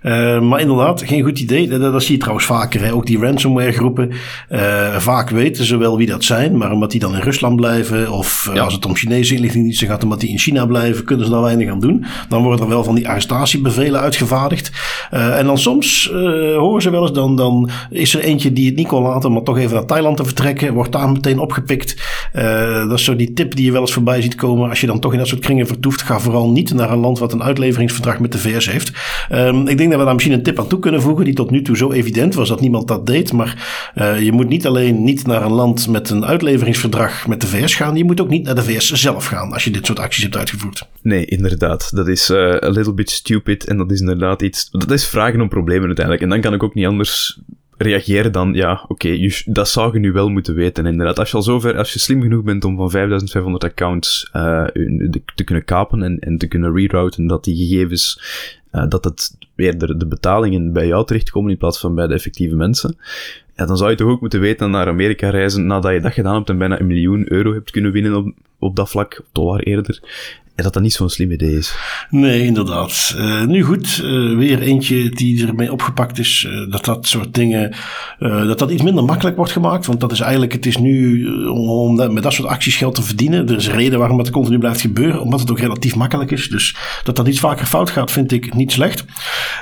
[0.03, 1.67] Uh, maar inderdaad, geen goed idee.
[1.67, 2.81] Dat, dat zie je trouwens vaker.
[2.81, 2.93] Hè.
[2.93, 4.11] Ook die ransomware groepen,
[4.51, 8.11] uh, vaak weten ze wel wie dat zijn, maar omdat die dan in Rusland blijven
[8.11, 8.63] of ja.
[8.63, 11.69] als het om Chinese inlichtingendiensten gaat, omdat die in China blijven, kunnen ze daar weinig
[11.69, 12.05] aan doen.
[12.29, 14.71] Dan worden er wel van die arrestatiebevelen uitgevaardigd.
[15.09, 16.09] en dan soms
[16.57, 19.43] horen ze wel eens, dan, dan is er eentje die het niet kon laten, maar
[19.43, 21.95] toch even naar Thailand te vertrekken, wordt daar meteen opgepikt.
[22.35, 24.69] Uh, dat is zo die tip die je wel eens voorbij ziet komen.
[24.69, 27.19] Als je dan toch in dat soort kringen vertoeft, ga vooral niet naar een land
[27.19, 28.91] wat een uitleveringsverdrag met de VS heeft.
[29.31, 31.51] Um, ik denk dat we daar misschien een tip aan toe kunnen voegen, die tot
[31.51, 33.33] nu toe zo evident was dat niemand dat deed.
[33.33, 37.47] Maar uh, je moet niet alleen niet naar een land met een uitleveringsverdrag met de
[37.47, 39.99] VS gaan, je moet ook niet naar de VS zelf gaan als je dit soort
[39.99, 40.87] acties hebt uitgevoerd.
[41.01, 41.95] Nee, inderdaad.
[41.95, 44.69] Dat is uh, a little bit stupid en dat is inderdaad iets.
[44.71, 46.23] Dat is vragen om problemen uiteindelijk.
[46.23, 47.39] En dan kan ik ook niet anders
[47.81, 50.85] reageren dan, ja, oké, dat zou je nu wel moeten weten.
[50.85, 54.65] Inderdaad, als je al zover, als je slim genoeg bent om van 5500 accounts uh,
[55.35, 58.21] te kunnen kapen en, en te kunnen rerouten, dat die gegevens,
[58.71, 62.13] uh, dat het weer de, de betalingen bij jou terechtkomen in plaats van bij de
[62.13, 62.97] effectieve mensen.
[63.65, 66.49] Dan zou je toch ook moeten weten naar Amerika reizen nadat je dat gedaan hebt
[66.49, 69.99] en bijna een miljoen euro hebt kunnen winnen op, op dat vlak, dollar eerder
[70.63, 71.75] dat dat niet zo'n slim idee is.
[72.09, 73.15] Nee, inderdaad.
[73.17, 76.47] Uh, nu goed, uh, weer eentje die ermee opgepakt is.
[76.49, 77.75] Uh, dat dat soort dingen,
[78.19, 79.85] dat dat iets minder makkelijk wordt gemaakt.
[79.85, 83.01] Want dat is eigenlijk, het is nu om, om met dat soort acties geld te
[83.01, 83.49] verdienen.
[83.49, 85.21] Er is een reden waarom het continu blijft gebeuren.
[85.21, 86.49] Omdat het ook relatief makkelijk is.
[86.49, 89.05] Dus dat dat iets vaker fout gaat, vind ik niet slecht.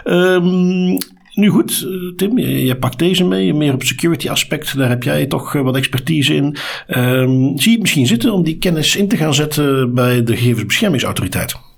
[0.05, 0.97] Um,
[1.33, 4.77] nu goed, eh, Tim, je, pakt deze mee, meer op security aspect.
[4.77, 6.55] Daar heb jij toch eh, wat expertise in.
[6.87, 10.35] Um, zie je het misschien zitten om die kennis in te gaan zetten bij de
[10.35, 11.68] gegevensbeschermingsautoriteit?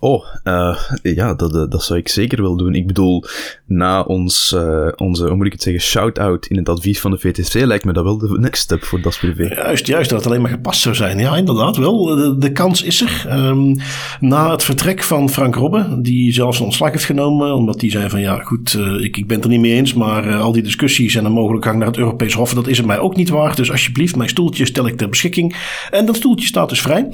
[0.00, 2.74] Oh, uh, ja, dat, dat zou ik zeker wel doen.
[2.74, 3.24] Ik bedoel,
[3.66, 7.18] na ons, uh, onze, hoe moet ik het zeggen, shout-out in het advies van de
[7.18, 9.44] VTC lijkt me dat wel de next step voor Das Privé.
[9.54, 11.18] Juist, juist, dat het alleen maar gepast zou zijn.
[11.18, 12.04] Ja, inderdaad wel.
[12.38, 13.26] De, kans is er.
[13.46, 13.76] Um,
[14.20, 18.08] na het vertrek van Frank Robbe, die zelfs een ontslag heeft genomen, omdat hij zei
[18.08, 21.14] van ja, goed, ik, ik ben het er niet mee eens, maar al die discussies
[21.14, 23.56] en een mogelijk gang naar het Europees Hof, dat is het mij ook niet waard.
[23.56, 25.56] Dus alsjeblieft, mijn stoeltje stel ik ter beschikking.
[25.90, 27.08] En dat stoeltje staat dus vrij.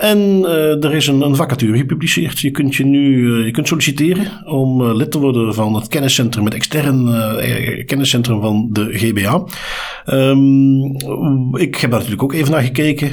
[0.00, 0.44] en
[0.80, 4.80] er is een, een vacature gepubliceerd je kunt je nu eh, je kunt solliciteren om
[4.80, 9.44] eh, lid te worden van het kenniscentrum, het extern uh, kenniscentrum van de GBA.
[10.06, 13.08] Um, ik heb daar natuurlijk ook even naar gekeken.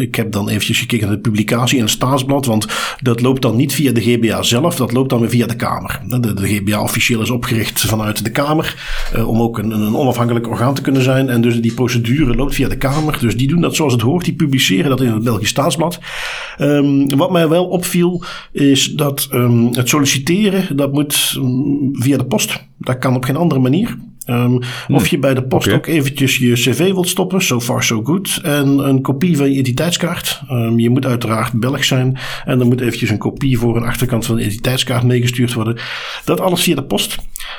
[0.00, 2.66] Ik heb dan eventjes gekeken naar de publicatie in het staatsblad, want
[3.02, 6.00] dat loopt dan niet via de GBA zelf, dat loopt dan weer via de Kamer.
[6.06, 8.74] De, GBA officieel is opgericht vanuit de Kamer,
[9.26, 11.28] om ook een, een, onafhankelijk orgaan te kunnen zijn.
[11.28, 13.18] En dus die procedure loopt via de Kamer.
[13.20, 15.98] Dus die doen dat zoals het hoort, die publiceren dat in het Belgisch staatsblad.
[16.58, 18.05] Um, wat mij wel opviel,
[18.52, 22.64] is dat um, het solliciteren, dat moet um, via de post.
[22.78, 23.96] Dat kan op geen andere manier.
[24.30, 28.02] Um, Of je bij de post ook eventjes je cv wilt stoppen, so far so
[28.02, 28.40] good.
[28.42, 30.42] En een kopie van je identiteitskaart.
[30.50, 32.18] Um, je moet uiteraard Belg zijn.
[32.44, 35.78] En er moet eventjes een kopie voor een achterkant van de identiteitskaart meegestuurd worden.
[36.24, 37.18] Dat alles via de post.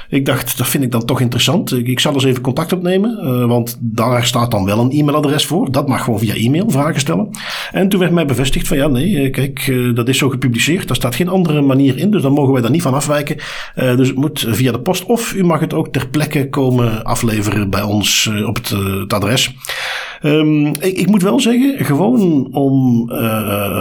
[0.10, 1.74] Ik dacht, dat vind ik dan toch interessant.
[1.74, 5.46] Ik, ik zal eens even contact opnemen, uh, want daar staat dan wel een e-mailadres
[5.46, 5.72] voor.
[5.72, 7.30] Dat mag gewoon via e-mail vragen stellen.
[7.72, 10.88] En toen werd mij bevestigd van ja, nee, kijk, uh, dat is zo gepubliceerd.
[10.88, 13.38] Daar staat geen andere manier in, dus dan mogen wij daar niet van afwijken.
[13.76, 17.70] Dus het moet via de post of u mag het ook ter plekke komen afleveren
[17.70, 19.56] bij ons op het, adres.
[20.22, 23.12] Um, ik, ik, moet wel zeggen, gewoon om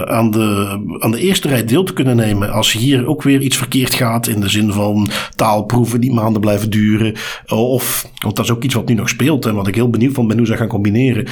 [0.06, 3.56] aan, de, aan de eerste rij deel te kunnen nemen als hier ook weer iets
[3.56, 7.14] verkeerd gaat in de zin van taalproeven maanden blijven duren.
[7.46, 10.14] Of, want dat is ook iets wat nu nog speelt en wat ik heel benieuwd
[10.14, 11.26] van ben hoe ze gaan combineren.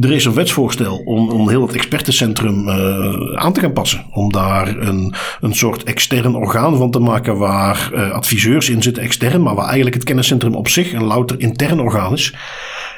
[0.00, 4.04] Er is een wetsvoorstel om, om heel het expertencentrum uh, aan te gaan passen.
[4.12, 9.02] Om daar een, een soort extern orgaan van te maken waar uh, adviseurs in zitten
[9.02, 12.34] extern, maar waar eigenlijk het kenniscentrum op zich een louter intern orgaan is.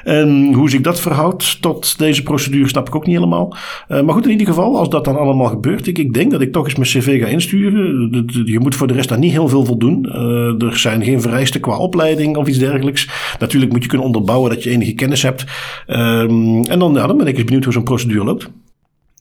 [0.05, 3.57] En hoe zich dat verhoudt tot deze procedure snap ik ook niet helemaal.
[3.89, 6.41] Uh, maar goed, in ieder geval, als dat dan allemaal gebeurt, ik, ik denk dat
[6.41, 8.11] ik toch eens mijn cv ga insturen.
[8.45, 10.07] Je moet voor de rest daar niet heel veel voldoen.
[10.09, 13.09] Uh, er zijn geen vereisten qua opleiding of iets dergelijks.
[13.39, 15.45] Natuurlijk moet je kunnen onderbouwen dat je enige kennis hebt.
[15.87, 18.51] Um, en dan, dan ben ik eens benieuwd hoe zo'n procedure loopt.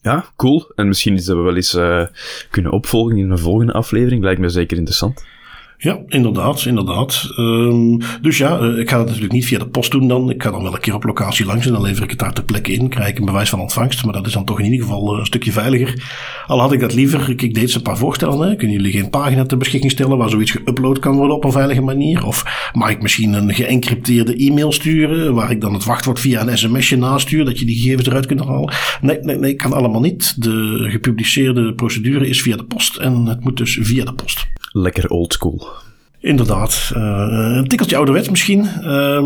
[0.02, 0.72] Ja, cool.
[0.74, 2.02] En misschien is dat we wel eens uh,
[2.50, 4.22] kunnen opvolgen in een volgende aflevering.
[4.22, 5.24] Lijkt me zeker interessant.
[5.80, 7.28] Ja, inderdaad, inderdaad.
[7.38, 10.30] Um, dus ja, uh, ik ga het natuurlijk niet via de post doen dan.
[10.30, 12.32] Ik ga dan wel een keer op locatie langs en dan lever ik het daar
[12.32, 12.88] ter plekke in.
[12.88, 15.18] Krijg ik een bewijs van ontvangst, maar dat is dan toch in ieder geval uh,
[15.18, 16.02] een stukje veiliger.
[16.46, 18.48] Al had ik dat liever, ik, ik deed ze een paar voorstellen.
[18.48, 18.56] Hè.
[18.56, 21.80] Kunnen jullie geen pagina ter beschikking stellen waar zoiets geüpload kan worden op een veilige
[21.80, 22.26] manier?
[22.26, 26.58] Of mag ik misschien een geëncrypteerde e-mail sturen waar ik dan het wachtwoord via een
[26.58, 28.74] sms'je nastuur, dat je die gegevens eruit kunt halen?
[29.00, 30.42] Nee, nee, nee, kan allemaal niet.
[30.42, 34.46] De gepubliceerde procedure is via de post en het moet dus via de post.
[34.72, 35.68] Lekker oldschool.
[36.20, 36.92] Inderdaad.
[36.96, 37.24] Uh,
[37.56, 38.66] een tikkeltje ouderwets misschien.
[38.82, 39.22] Uh,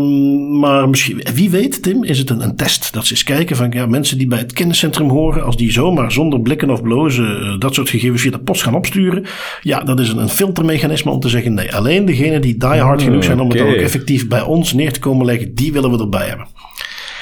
[0.59, 2.93] maar misschien, wie weet, Tim, is het een, een, test.
[2.93, 6.11] Dat ze eens kijken van ja, mensen die bij het kenniscentrum horen, als die zomaar
[6.11, 9.25] zonder blikken of blozen uh, dat soort gegevens via de post gaan opsturen.
[9.61, 13.01] Ja, dat is een, een filtermechanisme om te zeggen nee, alleen degenen die die hard
[13.01, 13.57] genoeg zijn om okay.
[13.57, 16.47] het dan ook effectief bij ons neer te komen leggen, die willen we erbij hebben.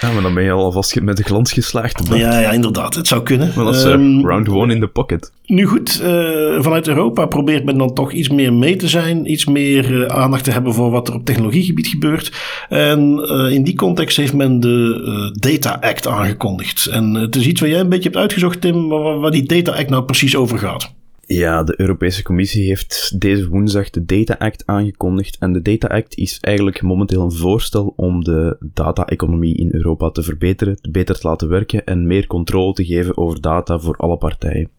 [0.02, 2.08] Ja, maar dan ben je al alvast met de glans geslaagd.
[2.10, 2.96] Ja, ja, inderdaad.
[2.96, 3.52] Het zou kunnen.
[3.56, 5.32] Maar dat is um, round one in the pocket.
[5.46, 9.32] Nu goed, uh, vanuit Europa probeert men dan toch iets meer mee te zijn.
[9.32, 12.32] Iets meer uh, aandacht te hebben voor wat er op technologiegebied gebeurt.
[12.70, 16.86] En uh, in die context heeft men de Data Act aangekondigd.
[16.86, 19.72] En het is iets waar jij een beetje hebt uitgezocht, Tim, waar, waar die Data
[19.72, 20.94] Act nou precies over gaat.
[21.34, 25.38] Ja, de Europese Commissie heeft deze woensdag de Data Act aangekondigd.
[25.40, 30.24] En de Data Act is eigenlijk momenteel een voorstel om de data-economie in Europa te
[30.24, 34.70] verbeteren, beter te laten werken en meer controle te geven over data voor alle partijen.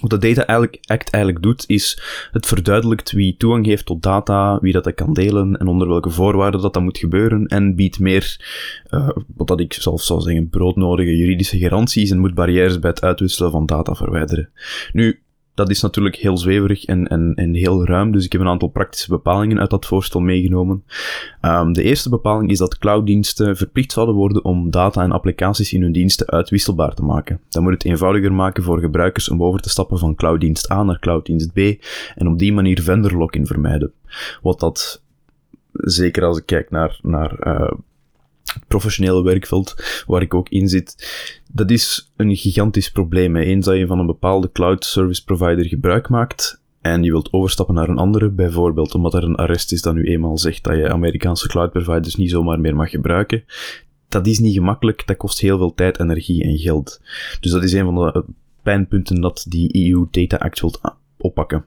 [0.00, 0.42] Wat de Data
[0.86, 5.56] Act eigenlijk doet, is het verduidelijkt wie toegang heeft tot data, wie dat, kan delen
[5.56, 8.46] en onder welke voorwaarden dat dat moet gebeuren en biedt meer,
[8.90, 13.02] uh, wat dat ik zelf zou zeggen, broodnodige juridische garanties en moet barrières bij het
[13.02, 14.50] uitwisselen van data verwijderen.
[14.92, 15.20] Nu,
[15.60, 18.68] dat is natuurlijk heel zweverig en, en, en heel ruim, dus ik heb een aantal
[18.68, 20.84] praktische bepalingen uit dat voorstel meegenomen.
[21.42, 25.82] Um, de eerste bepaling is dat clouddiensten verplicht zouden worden om data en applicaties in
[25.82, 27.40] hun diensten uitwisselbaar te maken.
[27.48, 30.98] Dat moet het eenvoudiger maken voor gebruikers om over te stappen van clouddienst A naar
[30.98, 31.58] clouddienst B
[32.14, 33.92] en op die manier vendor lock-in vermijden.
[34.42, 35.02] Wat dat,
[35.72, 37.72] zeker als ik kijk naar, naar uh,
[38.68, 39.74] professionele werkveld
[40.06, 41.10] waar ik ook in zit,
[41.52, 43.36] dat is een gigantisch probleem.
[43.36, 47.74] Eens dat je van een bepaalde cloud service provider gebruik maakt en je wilt overstappen
[47.74, 50.88] naar een andere, bijvoorbeeld omdat er een arrest is dat nu eenmaal zegt dat je
[50.88, 53.44] Amerikaanse cloud providers niet zomaar meer mag gebruiken,
[54.08, 57.00] dat is niet gemakkelijk, dat kost heel veel tijd, energie en geld.
[57.40, 58.24] Dus dat is een van de
[58.62, 60.80] pijnpunten dat die EU Data Act wilt
[61.18, 61.64] oppakken.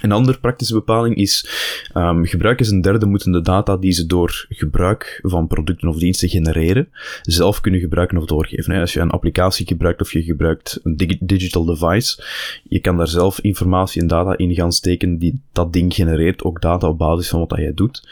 [0.00, 1.48] Een andere praktische bepaling is,
[1.94, 6.28] um, gebruikers een derde moeten de data die ze door gebruik van producten of diensten
[6.28, 6.88] genereren,
[7.22, 8.80] zelf kunnen gebruiken of doorgeven.
[8.80, 12.24] Als je een applicatie gebruikt of je gebruikt een digital device,
[12.62, 16.60] je kan daar zelf informatie en data in gaan steken die dat ding genereert, ook
[16.60, 18.08] data op basis van wat jij doet.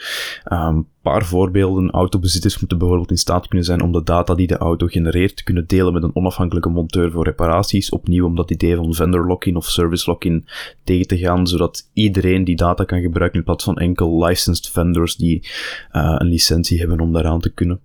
[0.51, 1.91] Um, paar voorbeelden.
[1.91, 5.43] Autobezitters moeten bijvoorbeeld in staat kunnen zijn om de data die de auto genereert te
[5.43, 7.89] kunnen delen met een onafhankelijke monteur voor reparaties.
[7.89, 10.45] Opnieuw om dat idee van vendor lock-in of service lock-in
[10.83, 15.15] tegen te gaan, zodat iedereen die data kan gebruiken in plaats van enkel licensed vendors
[15.15, 15.39] die
[15.91, 17.79] uh, een licentie hebben om daaraan te kunnen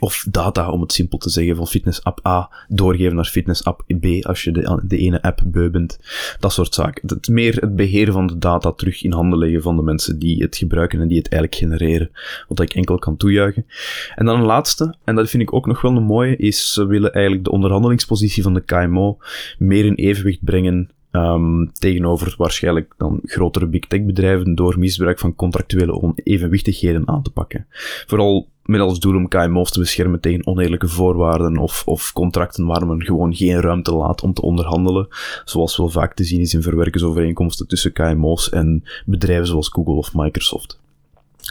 [0.00, 3.82] of data, om het simpel te zeggen, van fitness app A doorgeven naar fitness app
[4.00, 5.98] B als je de, de ene app beu bent.
[6.38, 7.08] Dat soort zaken.
[7.08, 10.42] Het meer het beheer van de data terug in handen leggen van de mensen die
[10.42, 12.10] het gebruiken en die het eigenlijk genereren.
[12.48, 13.66] Wat ik enkel kan toejuichen.
[14.14, 16.86] En dan een laatste, en dat vind ik ook nog wel een mooie, is ze
[16.86, 19.18] willen eigenlijk de onderhandelingspositie van de KMO
[19.58, 25.34] meer in evenwicht brengen Um, tegenover waarschijnlijk dan grotere big tech bedrijven door misbruik van
[25.34, 27.66] contractuele onevenwichtigheden aan te pakken.
[28.06, 32.86] Vooral met als doel om KMO's te beschermen tegen oneerlijke voorwaarden of, of contracten waar
[32.86, 35.08] men gewoon geen ruimte laat om te onderhandelen,
[35.44, 40.14] zoals wel vaak te zien is in verwerkersovereenkomsten tussen KMO's en bedrijven zoals Google of
[40.14, 40.78] Microsoft.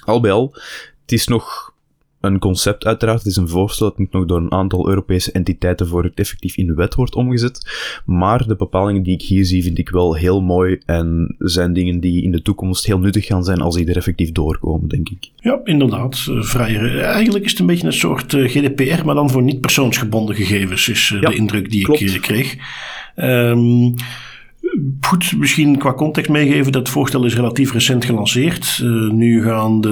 [0.05, 0.51] al bij al,
[1.01, 1.70] het is nog
[2.21, 3.17] een concept uiteraard.
[3.17, 3.87] Het is een voorstel.
[3.87, 7.15] Het moet nog door een aantal Europese entiteiten voor het effectief in de wet wordt
[7.15, 7.71] omgezet.
[8.05, 10.79] Maar de bepalingen die ik hier zie, vind ik wel heel mooi.
[10.85, 14.31] En zijn dingen die in de toekomst heel nuttig gaan zijn als die er effectief
[14.31, 15.29] doorkomen, denk ik.
[15.35, 16.25] Ja, inderdaad.
[16.29, 16.99] Eh, Vrijer.
[16.99, 20.89] Eigenlijk is het een beetje een soort eh, GDPR, maar dan voor niet persoonsgebonden gegevens,
[20.89, 22.55] is eh, de indruk die ik kreeg.
[23.15, 23.95] Um,
[25.01, 26.71] Goed, misschien qua context meegeven.
[26.71, 28.79] Dat voorstel is relatief recent gelanceerd.
[28.83, 29.89] Uh, nu gaan de,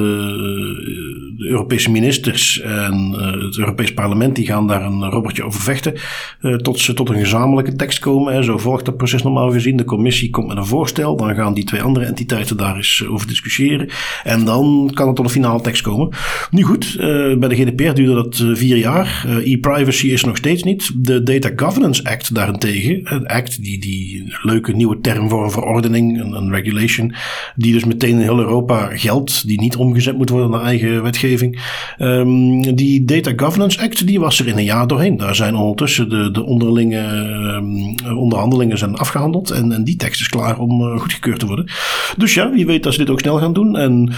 [1.37, 5.93] de, Europese ministers en uh, het Europees Parlement die gaan daar een robbertje over vechten.
[6.41, 8.43] Uh, tot ze tot een gezamenlijke tekst komen.
[8.43, 9.77] Zo volgt dat proces normaal gezien.
[9.77, 11.15] De commissie komt met een voorstel.
[11.15, 13.89] Dan gaan die twee andere entiteiten daar eens over discussiëren.
[14.23, 16.09] En dan kan het tot een finale tekst komen.
[16.51, 16.95] Nu goed,
[17.39, 19.25] bij de GDPR duurde dat vier jaar.
[19.43, 20.91] E-privacy is nog steeds niet.
[20.95, 23.01] De Data Governance Act daarentegen.
[23.03, 27.13] Een act die, die leuke nieuwe term voor een verordening, een, een, regulation,
[27.55, 31.61] die dus meteen in heel Europa geldt, die niet omgezet moet worden naar eigen wetgeving.
[31.99, 35.17] Um, die Data Governance Act, die was er in een jaar doorheen.
[35.17, 37.01] Daar zijn ondertussen de, de onderlinge
[37.55, 41.65] um, onderhandelingen zijn afgehandeld en, die tekst is klaar om uh, goedgekeurd te worden.
[42.17, 43.77] Dus ja, wie weet dat ze dit ook snel gaan doen.
[43.77, 44.13] En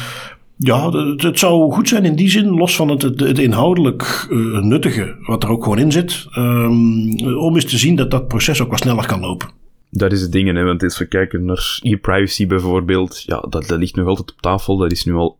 [0.57, 5.15] ja, het, zou goed zijn in die zin, los van het, het, inhoudelijk uh, nuttige,
[5.21, 8.69] wat er ook gewoon in zit, um, om eens te zien dat dat proces ook
[8.69, 9.60] wat sneller kan lopen
[9.91, 13.79] dat is het ding, hè, want als we kijken naar e-privacy bijvoorbeeld, ja, dat, dat
[13.79, 15.39] ligt nog altijd op tafel, dat is nu al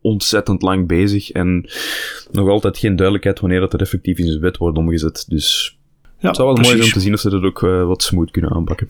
[0.00, 1.70] ontzettend lang bezig en
[2.30, 5.24] nog altijd geen duidelijkheid wanneer dat er effectief in zijn wet wordt omgezet.
[5.28, 5.78] Dus
[6.18, 8.02] ja, het zou wel mooi zijn om te zien of ze dat ook uh, wat
[8.02, 8.88] smooth kunnen aanpakken.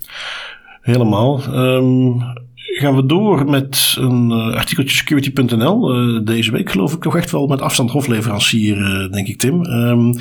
[0.81, 1.43] Helemaal.
[1.55, 2.23] Um,
[2.55, 5.95] gaan we door met een uh, artikeltje security.nl.
[5.95, 8.77] Uh, eh, deze week geloof ik toch echt wel met afstand hofleverancier,
[9.11, 9.65] denk ik Tim.
[9.65, 10.15] Um,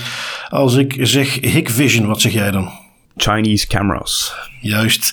[0.49, 2.82] als ik zeg Hikvision, wat zeg jij dan?
[3.17, 4.31] Chinese cameras.
[4.63, 5.11] Juist.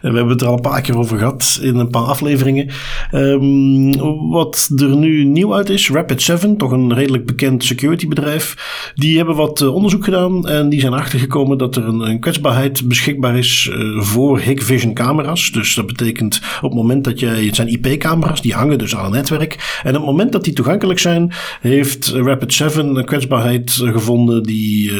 [0.00, 2.70] We hebben het er al een paar keer over gehad in een paar afleveringen.
[3.12, 8.56] Um, wat er nu nieuw uit is, Rapid7, toch een redelijk bekend security bedrijf.
[8.94, 12.88] Die hebben wat uh, onderzoek gedaan en die zijn achtergekomen dat er een, een kwetsbaarheid
[12.88, 15.50] beschikbaar is uh, voor Hikvision camera's.
[15.52, 19.04] Dus dat betekent op het moment dat jij, het zijn IP-camera's, die hangen dus aan
[19.04, 19.80] een netwerk.
[19.82, 24.90] En op het moment dat die toegankelijk zijn, heeft Rapid7 een kwetsbaarheid gevonden die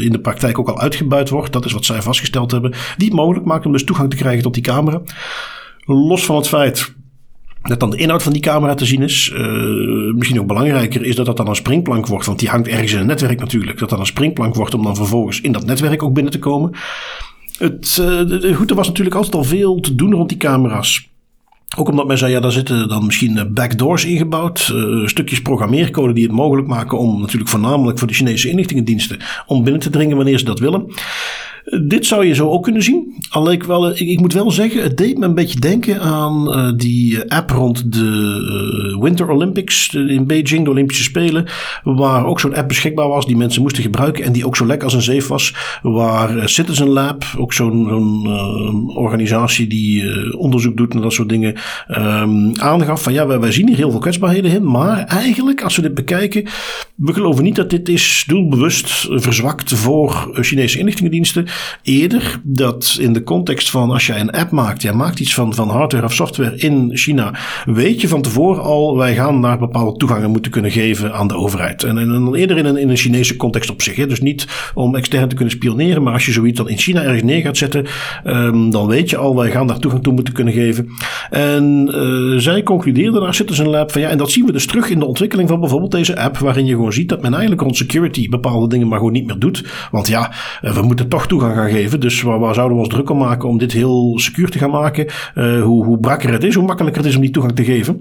[0.00, 1.52] in de praktijk ook al uitgebuit wordt.
[1.52, 2.74] Dat is wat zij vastgesteld hebben.
[2.96, 5.02] Die mogelijk om dus toegang te krijgen tot die camera.
[5.84, 6.94] Los van het feit
[7.62, 9.32] dat dan de inhoud van die camera te zien is.
[9.34, 12.26] Uh, misschien nog belangrijker is dat dat dan een springplank wordt.
[12.26, 13.78] Want die hangt ergens in een netwerk natuurlijk.
[13.78, 16.70] Dat dat een springplank wordt om dan vervolgens in dat netwerk ook binnen te komen.
[17.58, 21.12] Het, uh, goed, er was natuurlijk altijd al veel te doen rond die camera's.
[21.76, 24.70] Ook omdat men zei, ja, daar zitten dan misschien backdoors ingebouwd.
[24.74, 29.62] Uh, stukjes programmeercode die het mogelijk maken om natuurlijk voornamelijk voor de Chinese inlichtingendiensten om
[29.62, 30.86] binnen te dringen wanneer ze dat willen.
[31.64, 33.14] Dit zou je zo ook kunnen zien.
[33.28, 36.48] Alleen ik, wel, ik, ik, moet wel zeggen, het deed me een beetje denken aan
[36.48, 41.46] uh, die app rond de Winter Olympics in Beijing, de Olympische Spelen.
[41.82, 44.84] Waar ook zo'n app beschikbaar was die mensen moesten gebruiken en die ook zo lekker
[44.84, 45.54] als een zeef was.
[45.82, 48.26] Waar Citizen Lab, ook zo'n
[48.96, 50.04] organisatie die
[50.38, 51.54] onderzoek doet naar dat soort dingen,
[51.88, 54.70] um, aangaf van ja, wij, wij zien hier heel veel kwetsbaarheden in.
[54.70, 56.44] Maar eigenlijk, als we dit bekijken,
[56.94, 61.46] we geloven niet dat dit is doelbewust verzwakt voor Chinese inlichtingendiensten
[61.82, 65.54] eerder dat in de context van als jij een app maakt, jij maakt iets van,
[65.54, 69.98] van hardware of software in China, weet je van tevoren al, wij gaan daar bepaalde
[69.98, 71.82] toegangen moeten kunnen geven aan de overheid.
[71.82, 73.96] En, en dan eerder in een, in een Chinese context op zich.
[73.96, 74.06] Hè.
[74.06, 77.22] Dus niet om extern te kunnen spioneren, maar als je zoiets dan in China ergens
[77.22, 77.86] neer gaat zetten,
[78.26, 80.88] um, dan weet je al, wij gaan daar toegang toe moeten kunnen geven.
[81.30, 84.90] En uh, zij concludeerden daar Citizen Lab van ja, en dat zien we dus terug
[84.90, 87.76] in de ontwikkeling van bijvoorbeeld deze app, waarin je gewoon ziet dat men eigenlijk rond
[87.76, 89.64] security bepaalde dingen maar gewoon niet meer doet.
[89.90, 92.00] Want ja, uh, we moeten toch toegang gaan geven.
[92.00, 95.06] Dus waar, zouden we ons druk om maken om dit heel secuur te gaan maken?
[95.34, 97.98] Uh, hoe, hoe brakker het is, hoe makkelijker het is om die toegang te geven.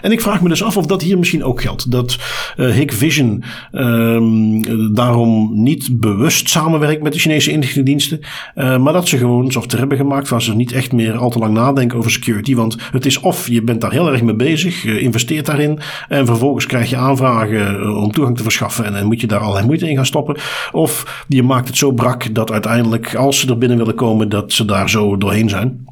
[0.00, 1.90] En ik vraag me dus af of dat hier misschien ook geldt.
[1.90, 2.18] Dat
[2.56, 8.20] uh, Hikvision um, daarom niet bewust samenwerkt met de Chinese inlichtingendiensten.
[8.54, 11.38] Uh, maar dat ze gewoon software hebben gemaakt waar ze niet echt meer al te
[11.38, 12.54] lang nadenken over security.
[12.54, 15.78] Want het is of je bent daar heel erg mee bezig, investeert daarin.
[16.08, 18.94] En vervolgens krijg je aanvragen om toegang te verschaffen.
[18.94, 20.36] En moet je daar allerlei moeite in gaan stoppen.
[20.72, 22.72] Of je maakt het zo brak dat uiteindelijk,
[23.16, 25.86] als ze er binnen willen komen, dat ze daar zo doorheen zijn.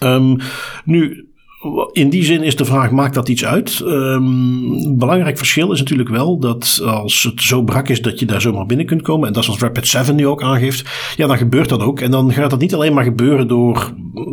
[0.00, 0.38] Um,
[0.84, 1.31] nu,
[1.92, 3.80] in die zin is de vraag, maakt dat iets uit?
[3.84, 8.40] Um, belangrijk verschil is natuurlijk wel dat als het zo brak is dat je daar
[8.40, 11.36] zomaar binnen kunt komen, en dat is wat Rapid 7 nu ook aangeeft, ja, dan
[11.36, 12.00] gebeurt dat ook.
[12.00, 13.92] En dan gaat dat niet alleen maar gebeuren door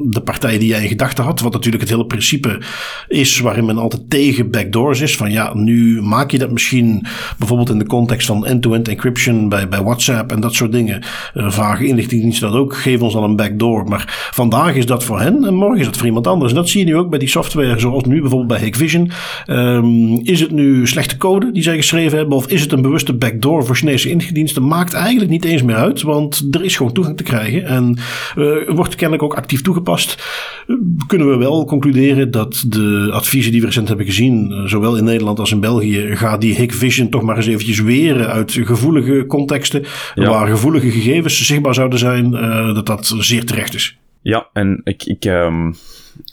[0.10, 2.62] de partij die jij in gedachten had, wat natuurlijk het hele principe
[3.08, 5.18] is waarin men altijd tegen backdoors is.
[5.18, 7.06] Van ja, nu maak je dat misschien
[7.38, 11.04] bijvoorbeeld in de context van end-to-end encryption bij, bij WhatsApp en dat soort dingen.
[11.34, 13.88] Uh, vragen inlichtingendiensten dat ook, geef ons dan een backdoor.
[13.88, 16.52] Maar vandaag is dat voor hen en morgen is dat voor iemand anders.
[16.52, 19.12] En dat zie je nu ook bij die software, zoals nu bijvoorbeeld bij Hikvision.
[19.48, 23.14] Um, is het nu slechte code die zij geschreven hebben, of is het een bewuste
[23.14, 24.68] backdoor voor Chinese ingediensten?
[24.68, 27.98] Maakt eigenlijk niet eens meer uit, want er is gewoon toegang te krijgen en
[28.38, 30.28] uh, wordt kennelijk ook actief toegepast.
[30.68, 30.78] Uh,
[31.08, 35.04] kunnen we wel concluderen dat de adviezen die we recent hebben gezien, uh, zowel in
[35.04, 39.86] Nederland als in België, gaat die Hikvision toch maar eens eventjes weren uit gevoelige contexten,
[40.16, 40.30] ja.
[40.30, 42.32] waar gevoelige gegevens zichtbaar zouden zijn,
[42.74, 43.98] dat dat zeer terecht is.
[44.22, 45.76] Ja, en ik, ik um,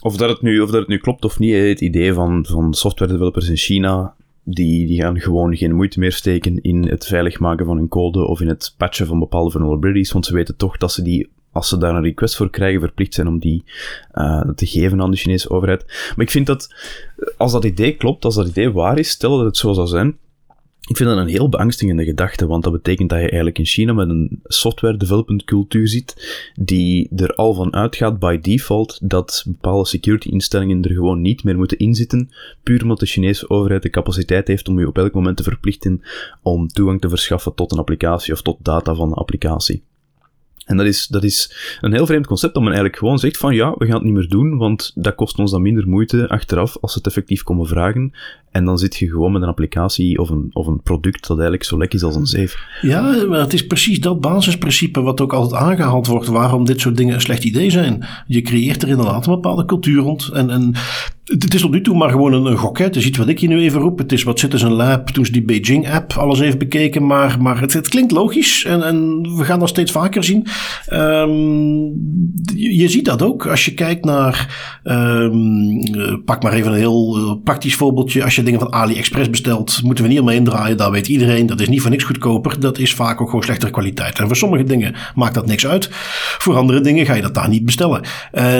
[0.01, 2.73] of, dat het nu, of dat het nu klopt of niet, het idee van, van
[2.73, 7.39] software developers in China, die, die gaan gewoon geen moeite meer steken in het veilig
[7.39, 10.77] maken van hun code of in het patchen van bepaalde vulnerabilities, want ze weten toch
[10.77, 13.63] dat ze die als ze daar een request voor krijgen, verplicht zijn om die
[14.13, 15.85] uh, te geven aan de Chinese overheid.
[15.87, 16.75] Maar ik vind dat,
[17.37, 20.17] als dat idee klopt, als dat idee waar is, stel dat het zo zou zijn,
[20.87, 23.93] ik vind dat een heel beangstigende gedachte, want dat betekent dat je eigenlijk in China
[23.93, 29.87] met een software development cultuur zit, die er al van uitgaat by default dat bepaalde
[29.87, 32.29] security instellingen er gewoon niet meer moeten inzitten,
[32.63, 36.01] puur omdat de Chinese overheid de capaciteit heeft om je op elk moment te verplichten
[36.41, 39.83] om toegang te verschaffen tot een applicatie of tot data van een applicatie.
[40.67, 43.55] En dat is, dat is een heel vreemd concept, dat men eigenlijk gewoon zegt van
[43.55, 46.77] ja, we gaan het niet meer doen, want dat kost ons dan minder moeite achteraf
[46.81, 48.13] als ze het effectief komen vragen.
[48.57, 51.63] En dan zit je gewoon met een applicatie of een, of een product dat eigenlijk
[51.63, 52.57] zo lekker is als een zeef.
[52.81, 56.97] Ja, maar het is precies dat basisprincipe wat ook altijd aangehaald wordt, waarom dit soort
[56.97, 58.05] dingen een slecht idee zijn.
[58.27, 60.29] Je creëert er inderdaad een bepaalde cultuur rond.
[60.33, 60.75] En, en
[61.27, 62.77] het is tot nu toe maar gewoon een, een gok.
[62.77, 62.83] Hè.
[62.83, 63.97] Het iets wat ik hier nu even roep.
[63.97, 67.05] Het is wat Citizen Lab, toen ze die Beijing-app alles even bekeken.
[67.05, 70.47] Maar, maar het, het, klinkt logisch en, en we gaan dat steeds vaker zien.
[70.93, 71.85] Um,
[72.55, 77.33] je, ziet dat ook als je kijkt naar, um, pak maar even een heel uh,
[77.43, 78.23] praktisch voorbeeldje.
[78.23, 80.77] Als je dingen van AliExpress bestelt, moeten we niet omheen draaien.
[80.77, 82.59] Daar weet iedereen, dat is niet voor niks goedkoper.
[82.59, 84.19] Dat is vaak ook gewoon slechtere kwaliteit.
[84.19, 85.89] En voor sommige dingen maakt dat niks uit.
[86.37, 88.01] Voor andere dingen ga je dat daar niet bestellen.
[88.33, 88.59] Uh,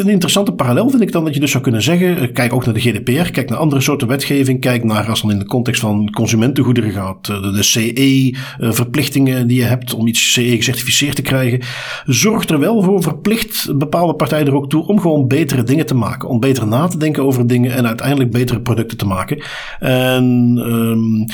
[0.00, 2.64] een interessante parallel vind ik dan dat je dus zou kunnen zeggen, eh, kijk ook
[2.64, 5.80] naar de GDPR, kijk naar andere soorten wetgeving, kijk naar als dan in de context
[5.80, 11.60] van consumentengoederen gaat, de, de CE-verplichtingen die je hebt om iets CE gecertificeerd te krijgen,
[12.04, 15.94] zorgt er wel voor, verplicht bepaalde partijen er ook toe om gewoon betere dingen te
[15.94, 19.42] maken, om beter na te denken over dingen en uiteindelijk betere producten te maken.
[19.78, 20.24] En
[20.66, 21.24] um,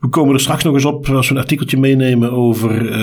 [0.00, 2.98] we komen er straks nog eens op als we een artikeltje meenemen over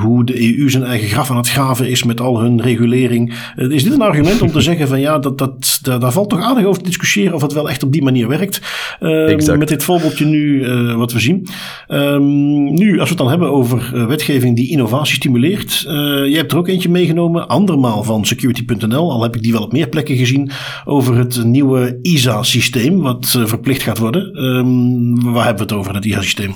[0.00, 3.34] hoe de EU zijn eigen graf aan het graven is met al hun regulering.
[3.56, 6.40] Is dit een argument om te zeggen van ja, dat, dat, dat, daar valt toch
[6.40, 8.60] aardig over te discussiëren of het wel echt op die manier werkt.
[9.00, 11.48] Uh, met dit voorbeeldje nu uh, wat we zien.
[11.88, 15.80] Um, nu, als we het dan hebben over uh, wetgeving die innovatie stimuleert.
[15.80, 19.12] je hebt er ook eentje meegenomen, andermaal van security.nl.
[19.12, 20.50] Al heb ik die wel op meer plekken gezien.
[20.84, 24.44] Over het nieuwe ISA-systeem, wat verplicht gaat worden.
[24.44, 26.54] Um, waar hebben we het over, het ISA-systeem?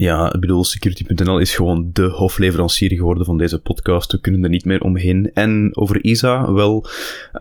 [0.00, 4.12] Ja, ik bedoel, Security.nl is gewoon de hofleverancier geworden van deze podcast.
[4.12, 5.30] We kunnen er niet meer omheen.
[5.34, 6.86] En over ISA, wel,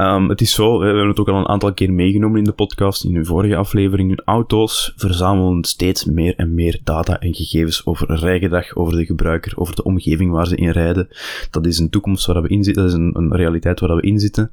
[0.01, 2.51] um, het is zo, we hebben het ook al een aantal keer meegenomen in de
[2.51, 4.21] podcast, in de vorige aflevering.
[4.25, 9.75] Auto's verzamelen steeds meer en meer data en gegevens over rijgedrag, over de gebruiker, over
[9.75, 11.07] de omgeving waar ze in rijden.
[11.51, 14.01] Dat is een toekomst waar we in zitten, dat is een, een realiteit waar we
[14.01, 14.51] in zitten.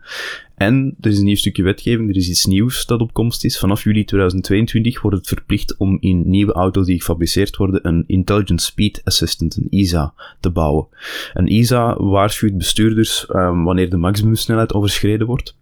[0.57, 3.59] En er is een nieuw stukje wetgeving, er is iets nieuws dat op komst is.
[3.59, 8.63] Vanaf juli 2022 wordt het verplicht om in nieuwe auto's die gefabriceerd worden een Intelligent
[8.63, 10.87] Speed Assistant, een ISA, te bouwen.
[11.35, 15.57] Een ISA waarschuwt bestuurders um, wanneer de maximumsnelheid overschreden wordt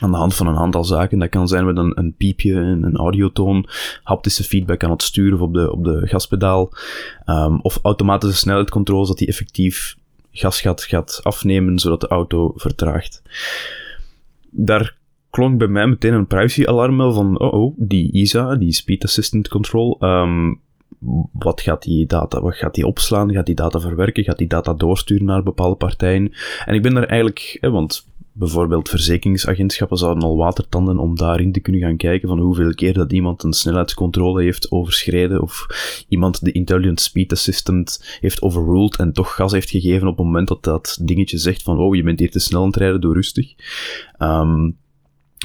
[0.00, 1.18] aan de hand van een aantal zaken.
[1.18, 3.68] Dat kan zijn met een, een piepje, een, een audiotoon,
[4.02, 6.72] haptische feedback aan het sturen of op de, op de gaspedaal,
[7.26, 9.96] um, of automatische snelheidscontroles, dat die effectief
[10.32, 13.22] gas gaat, gaat afnemen, zodat de auto vertraagt
[14.52, 14.96] daar
[15.30, 19.96] klonk bij mij meteen een privacy-alarm van, oh, oh, die ISA, die Speed Assistant Control,
[20.00, 20.60] um,
[21.32, 23.32] wat gaat die data, wat gaat die opslaan?
[23.32, 24.24] Gaat die data verwerken?
[24.24, 26.32] Gaat die data doorsturen naar bepaalde partijen?
[26.64, 31.60] En ik ben daar eigenlijk, hè, want bijvoorbeeld verzekeringsagentschappen zouden al watertanden om daarin te
[31.60, 35.66] kunnen gaan kijken van hoeveel keer dat iemand een snelheidscontrole heeft overschreden of
[36.08, 40.48] iemand de Intelligent Speed Assistant heeft overruled en toch gas heeft gegeven op het moment
[40.48, 43.14] dat dat dingetje zegt van oh, je bent hier te snel aan het rijden, doe
[43.14, 43.54] rustig.
[44.18, 44.80] Um,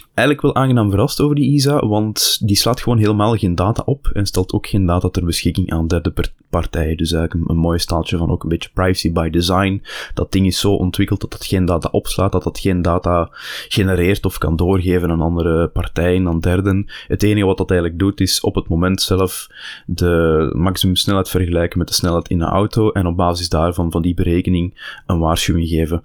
[0.03, 4.09] eigenlijk wel aangenaam verrast over die ISA, want die slaat gewoon helemaal geen data op
[4.13, 6.13] en stelt ook geen data ter beschikking aan derde
[6.49, 6.97] partijen.
[6.97, 9.83] Dus eigenlijk een, mooi staaltje van ook een beetje privacy by design.
[10.13, 13.29] Dat ding is zo ontwikkeld dat het geen data opslaat, dat het geen data
[13.67, 16.85] genereert of kan doorgeven aan andere partijen, aan derden.
[17.07, 19.47] Het enige wat dat eigenlijk doet is op het moment zelf
[19.85, 24.01] de maximum snelheid vergelijken met de snelheid in de auto en op basis daarvan, van
[24.01, 26.03] die berekening, een waarschuwing geven.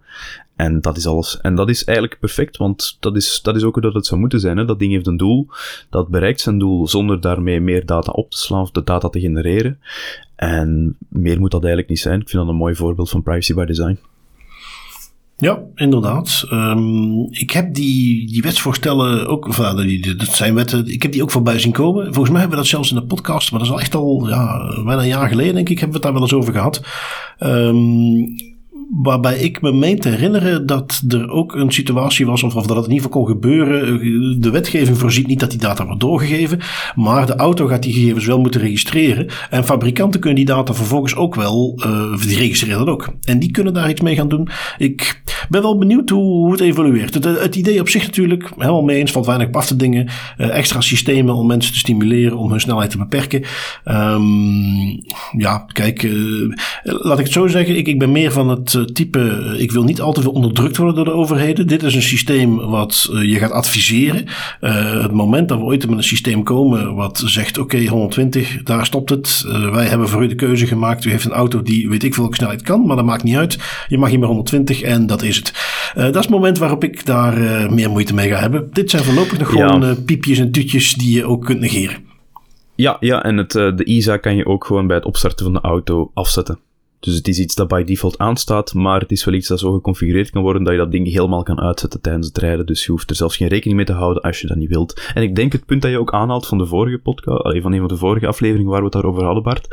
[0.62, 1.40] En dat is alles.
[1.40, 4.20] En dat is eigenlijk perfect, want dat is, dat is ook hoe dat het zou
[4.20, 4.56] moeten zijn.
[4.56, 4.64] Hè?
[4.64, 5.46] Dat ding heeft een doel,
[5.90, 9.20] dat bereikt zijn doel zonder daarmee meer data op te slaan of de data te
[9.20, 9.78] genereren.
[10.36, 12.20] En meer moet dat eigenlijk niet zijn.
[12.20, 13.98] Ik vind dat een mooi voorbeeld van privacy by design.
[15.36, 16.46] Ja, inderdaad.
[16.50, 21.12] Um, ik heb die, die wetsvoorstellen ook, of, nou, die, dat zijn wetten, ik heb
[21.12, 22.04] die ook voorbij zien komen.
[22.04, 24.28] Volgens mij hebben we dat zelfs in de podcast, maar dat is al echt al
[24.28, 26.82] ja, bijna een jaar geleden, denk ik, hebben we het daar wel eens over gehad.
[27.40, 28.51] Um,
[28.90, 32.76] waarbij ik me meen te herinneren dat er ook een situatie was, of, of dat
[32.76, 34.40] het in ieder geval kon gebeuren.
[34.40, 36.60] De wetgeving voorziet niet dat die data wordt doorgegeven,
[36.94, 39.26] maar de auto gaat die gegevens wel moeten registreren.
[39.50, 43.08] En fabrikanten kunnen die data vervolgens ook wel, uh, die registreren dat ook.
[43.22, 44.48] En die kunnen daar iets mee gaan doen.
[44.78, 47.24] Ik ben wel benieuwd hoe, het evolueert.
[47.24, 50.08] Het, idee op zich natuurlijk, helemaal mee eens, valt weinig op af te dingen.
[50.38, 53.42] Uh, extra systemen om mensen te stimuleren om hun snelheid te beperken.
[53.84, 55.02] Um,
[55.38, 57.76] ja, kijk, uh, laat ik het zo zeggen.
[57.76, 60.94] Ik, ik ben meer van het type, ik wil niet al te veel onderdrukt worden
[60.94, 61.66] door de overheden.
[61.66, 64.24] Dit is een systeem wat uh, je gaat adviseren.
[64.60, 68.62] Uh, het moment dat we ooit met een systeem komen wat zegt, oké, okay, 120,
[68.62, 69.44] daar stopt het.
[69.46, 71.04] Uh, wij hebben voor u de keuze gemaakt.
[71.04, 73.36] U heeft een auto die weet ik veel welke snelheid kan, maar dat maakt niet
[73.36, 73.58] uit.
[73.88, 75.52] Je mag hier maar 120 en dat is het.
[75.94, 77.38] dat is het moment waarop ik daar
[77.72, 78.68] meer moeite mee ga hebben.
[78.72, 81.96] Dit zijn voorlopig nog gewoon piepjes en tutjes die je ook kunt negeren.
[82.74, 85.60] Ja, ja en het, de ISA kan je ook gewoon bij het opstarten van de
[85.60, 86.58] auto afzetten.
[87.04, 89.72] Dus het is iets dat by default aanstaat, maar het is wel iets dat zo
[89.72, 92.66] geconfigureerd kan worden dat je dat ding helemaal kan uitzetten tijdens het rijden.
[92.66, 95.10] Dus je hoeft er zelfs geen rekening mee te houden als je dat niet wilt.
[95.14, 97.78] En ik denk het punt dat je ook aanhaalt van de vorige podcast, van een
[97.78, 99.68] van de vorige afleveringen waar we het daarover hadden, Bart.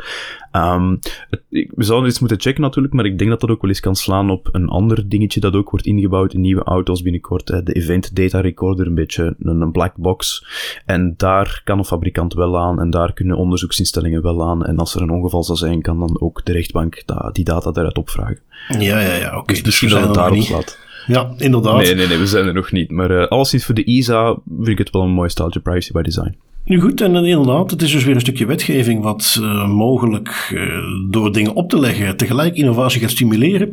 [0.52, 0.98] Um,
[1.30, 3.80] het, we zouden iets moeten checken natuurlijk, maar ik denk dat dat ook wel eens
[3.80, 7.46] kan slaan op een ander dingetje dat ook wordt ingebouwd in nieuwe auto's binnenkort.
[7.46, 10.46] De Event Data Recorder, een beetje een, een black box.
[10.86, 14.64] En daar kan een fabrikant wel aan en daar kunnen onderzoeksinstellingen wel aan.
[14.64, 17.98] En als er een ongeval zou zijn, kan dan ook de rechtbank die data daaruit
[17.98, 18.38] opvragen.
[18.68, 19.38] Ja, ja, ja.
[19.38, 19.52] Oké.
[19.52, 20.78] Dus misschien dus dat het daarop slaat.
[21.06, 21.76] Ja, inderdaad.
[21.76, 22.90] Nee, nee, nee, we zijn er nog niet.
[22.90, 25.92] Maar uh, alles iets voor de ISA vind ik het wel een mooi staaltje privacy
[25.92, 26.36] by design.
[26.64, 30.62] Nu goed, en inderdaad, het is dus weer een stukje wetgeving wat uh, mogelijk uh,
[31.10, 33.70] door dingen op te leggen tegelijk innovatie gaat stimuleren.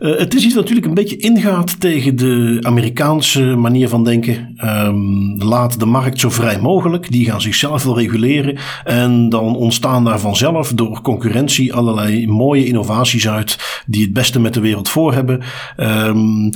[0.00, 4.56] Uh, het is iets wat natuurlijk een beetje ingaat tegen de Amerikaanse manier van denken.
[4.64, 10.04] Um, laat de markt zo vrij mogelijk, die gaan zichzelf wel reguleren en dan ontstaan
[10.04, 15.12] daar vanzelf door concurrentie allerlei mooie innovaties uit die het beste met de wereld voor
[15.12, 15.42] hebben.
[15.76, 16.50] Um,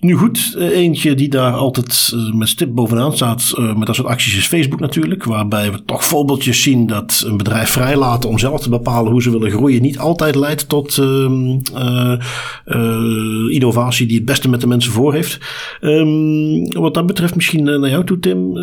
[0.00, 3.94] nu goed, eh, eentje die daar altijd eh, met stip bovenaan staat uh, met dat
[3.94, 5.24] soort acties is Facebook natuurlijk.
[5.24, 9.30] Waarbij we toch voorbeeldjes zien dat een bedrijf vrijlaten om zelf te bepalen hoe ze
[9.30, 12.18] willen groeien niet altijd leidt tot uh,
[13.48, 15.38] innovatie die het beste met de mensen voor heeft.
[15.80, 18.58] Um, wat dat betreft misschien naar jou toe Tim.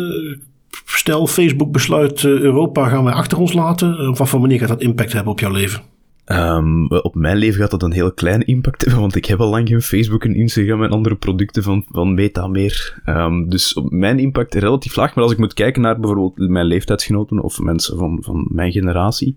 [0.84, 4.08] stel Facebook besluit Europa gaan wij achter ons laten.
[4.08, 5.97] Op wat voor manier gaat dat impact hebben op jouw leven?
[6.32, 9.48] Um, op mijn leven gaat dat een heel klein impact hebben, want ik heb al
[9.48, 13.02] lang geen Facebook en Instagram en andere producten van, van Meta meer.
[13.06, 15.14] Um, dus op mijn impact relatief laag.
[15.14, 19.34] Maar als ik moet kijken naar bijvoorbeeld mijn leeftijdsgenoten of mensen van, van mijn generatie,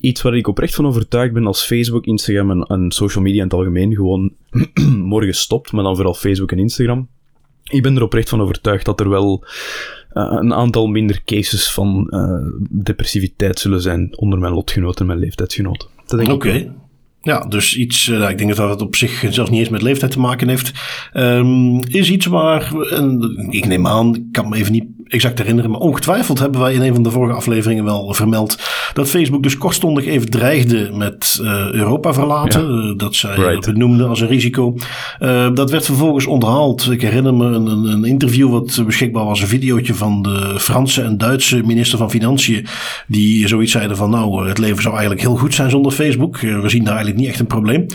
[0.00, 3.56] iets waar ik oprecht van overtuigd ben als Facebook, Instagram en, social media in het
[3.56, 4.32] algemeen gewoon
[5.12, 7.08] morgen stopt, maar dan vooral Facebook en Instagram.
[7.64, 9.44] Ik ben er oprecht van overtuigd dat er wel
[10.12, 15.18] uh, een aantal minder cases van uh, depressiviteit zullen zijn onder mijn lotgenoten en mijn
[15.18, 15.95] leeftijdsgenoten.
[16.06, 16.74] Oké.
[17.20, 20.10] Ja, dus iets, uh, ik denk dat dat op zich zelfs niet eens met leeftijd
[20.10, 20.72] te maken heeft.
[21.14, 22.72] Um, is iets waar,
[23.50, 26.82] ik neem aan, ik kan me even niet exact herinneren, maar ongetwijfeld hebben wij in
[26.82, 28.58] een van de vorige afleveringen wel vermeld
[28.92, 32.74] dat Facebook dus kortstondig even dreigde met uh, Europa verlaten.
[32.74, 32.90] Ja.
[32.90, 33.64] Uh, dat zij right.
[33.64, 34.74] het benoemde als een risico.
[35.20, 36.90] Uh, dat werd vervolgens onthaald.
[36.90, 41.18] Ik herinner me een, een, interview wat beschikbaar was, een videootje van de Franse en
[41.18, 42.66] Duitse minister van Financiën,
[43.06, 46.40] die zoiets zeiden van nou, het leven zou eigenlijk heel goed zijn zonder Facebook.
[46.40, 47.86] we zien daar eigenlijk niet echt een probleem.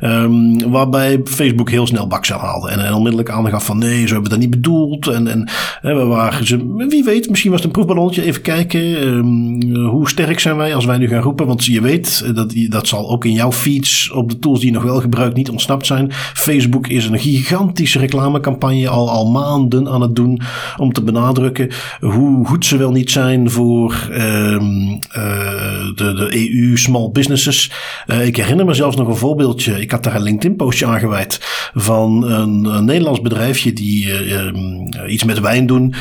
[0.00, 4.22] Um, waarbij Facebook heel snel bakcel haalde en, en onmiddellijk aangaf van nee, zo hebben
[4.22, 5.06] we dat niet bedoeld.
[5.06, 5.48] En, en
[5.80, 6.46] we waren
[6.88, 8.22] wie weet, misschien was het een proefballonnetje.
[8.22, 11.46] Even kijken, um, hoe sterk zijn wij als wij nu gaan roepen?
[11.46, 14.74] Want je weet, dat, dat zal ook in jouw feeds op de tools die je
[14.74, 16.12] nog wel gebruikt niet ontsnapt zijn.
[16.12, 20.40] Facebook is een gigantische reclamecampagne al, al maanden aan het doen
[20.76, 21.68] om te benadrukken
[22.00, 24.98] hoe goed ze wel niet zijn voor um, uh,
[25.94, 27.70] de, de EU small businesses.
[28.22, 29.80] Ik herinner me zelfs nog een voorbeeldje.
[29.80, 31.38] Ik had daar een LinkedIn postje aangeweid
[31.74, 35.94] van een, Nederlands bedrijfje die um, iets met wijn doen.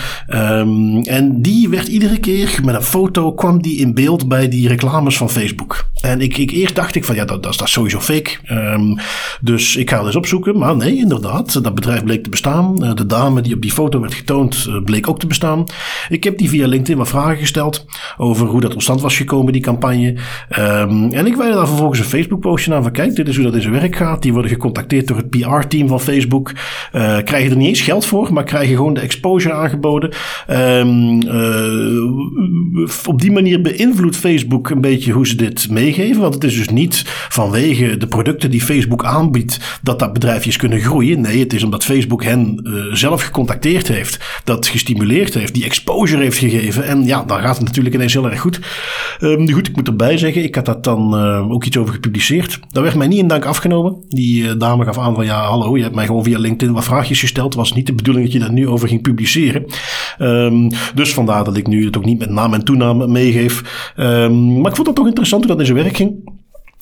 [0.52, 4.68] Um, en die werd iedere keer met een foto kwam die in beeld bij die
[4.68, 5.86] reclames van Facebook.
[6.02, 8.32] En ik, ik eerst dacht ik van ja, dat, dat, is sowieso fake.
[8.52, 8.98] Um,
[9.42, 10.58] dus ik ga het eens opzoeken.
[10.58, 12.84] Maar nee, inderdaad, dat bedrijf bleek te bestaan.
[12.84, 15.64] Uh, de dame die op die foto werd getoond uh, bleek ook te bestaan.
[16.10, 17.86] Ik heb die via LinkedIn wat vragen gesteld
[18.18, 20.16] over hoe dat tot stand was gekomen, die campagne.
[20.60, 23.46] Um, en ik wijde daar vervolgens een Facebook postje aan van kijk, dit is hoe
[23.46, 24.22] dat in zijn werk gaat.
[24.22, 26.52] Die worden gecontacteerd door het PR-team van Facebook.
[26.94, 30.14] Uh, krijgen er niet eens geld voor, maar krijgen gewoon de exposure aangeboden.
[30.52, 31.24] Um,
[33.06, 36.22] op die manier beïnvloedt Facebook een beetje hoe ze dit meegeven.
[36.22, 40.80] Want het is dus niet vanwege de producten die Facebook aanbiedt dat dat bedrijfjes kunnen
[40.80, 41.22] groeien.
[41.22, 46.24] Nee, het is omdat Facebook hen uh, zelf gecontacteerd heeft, dat gestimuleerd heeft, die exposure
[46.24, 46.86] heeft gegeven.
[46.86, 48.60] En ja, dan gaat het natuurlijk ineens heel erg goed.
[49.22, 52.60] Um, goed, ik moet erbij zeggen, ik had dat dan uh, ook iets over gepubliceerd.
[52.72, 54.04] Daar werd mij niet in dank afgenomen.
[54.08, 57.20] Die dame gaf aan van ja, hallo, je hebt mij gewoon via LinkedIn wat vraagjes
[57.20, 57.56] gesteld.
[57.56, 59.66] Was niet de bedoeling dat je daar nu over ging publiceren.
[60.26, 63.94] Um, dus vandaar dat ik nu het ook niet met naam en toename meegeef.
[63.98, 66.35] Um, maar ik vond het toch interessant hoe dat in zijn werk ging.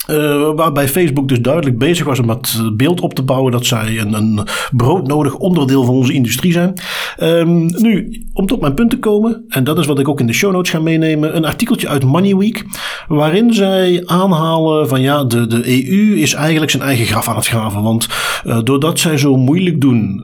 [0.10, 4.00] Uh, waarbij Facebook dus duidelijk bezig was om het beeld op te bouwen dat zij
[4.00, 6.74] een, een broodnodig onderdeel van onze industrie zijn.
[7.22, 10.28] Um, nu, om tot mijn punt te komen, en dat is wat ik ook in
[10.28, 12.66] de show notes ga meenemen, een artikeltje uit Money Week,
[13.08, 17.48] waarin zij aanhalen van ja, de, de EU is eigenlijk zijn eigen graf aan het
[17.48, 17.82] graven.
[17.82, 18.08] Want
[18.46, 20.22] uh, doordat zij zo moeilijk doen,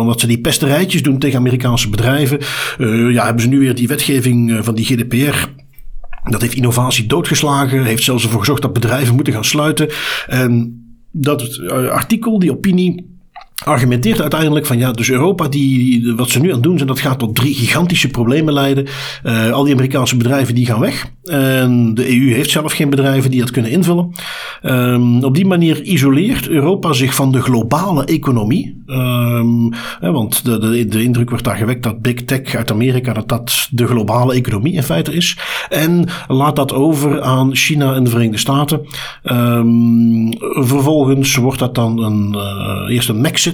[0.00, 2.38] omdat ze die pesterijtjes doen tegen Amerikaanse bedrijven,
[3.12, 5.64] ja, hebben ze nu weer die wetgeving van die GDPR
[6.30, 9.88] dat heeft innovatie doodgeslagen, heeft zelfs ervoor gezorgd dat bedrijven moeten gaan sluiten.
[10.26, 13.15] En dat artikel, die opinie,
[13.64, 17.00] argumenteert uiteindelijk van ja, dus Europa, die, wat ze nu aan het doen zijn, dat
[17.00, 18.86] gaat tot drie gigantische problemen leiden.
[19.24, 21.06] Uh, al die Amerikaanse bedrijven die gaan weg.
[21.24, 24.12] En de EU heeft zelf geen bedrijven die dat kunnen invullen.
[24.62, 28.82] Um, op die manier isoleert Europa zich van de globale economie.
[28.86, 33.28] Um, hè, want de, de, indruk wordt daar gewekt dat big tech uit Amerika, dat
[33.28, 35.38] dat de globale economie in feite is.
[35.68, 38.86] En laat dat over aan China en de Verenigde Staten.
[39.22, 43.45] Um, vervolgens wordt dat dan een, uh, eerst een Mexico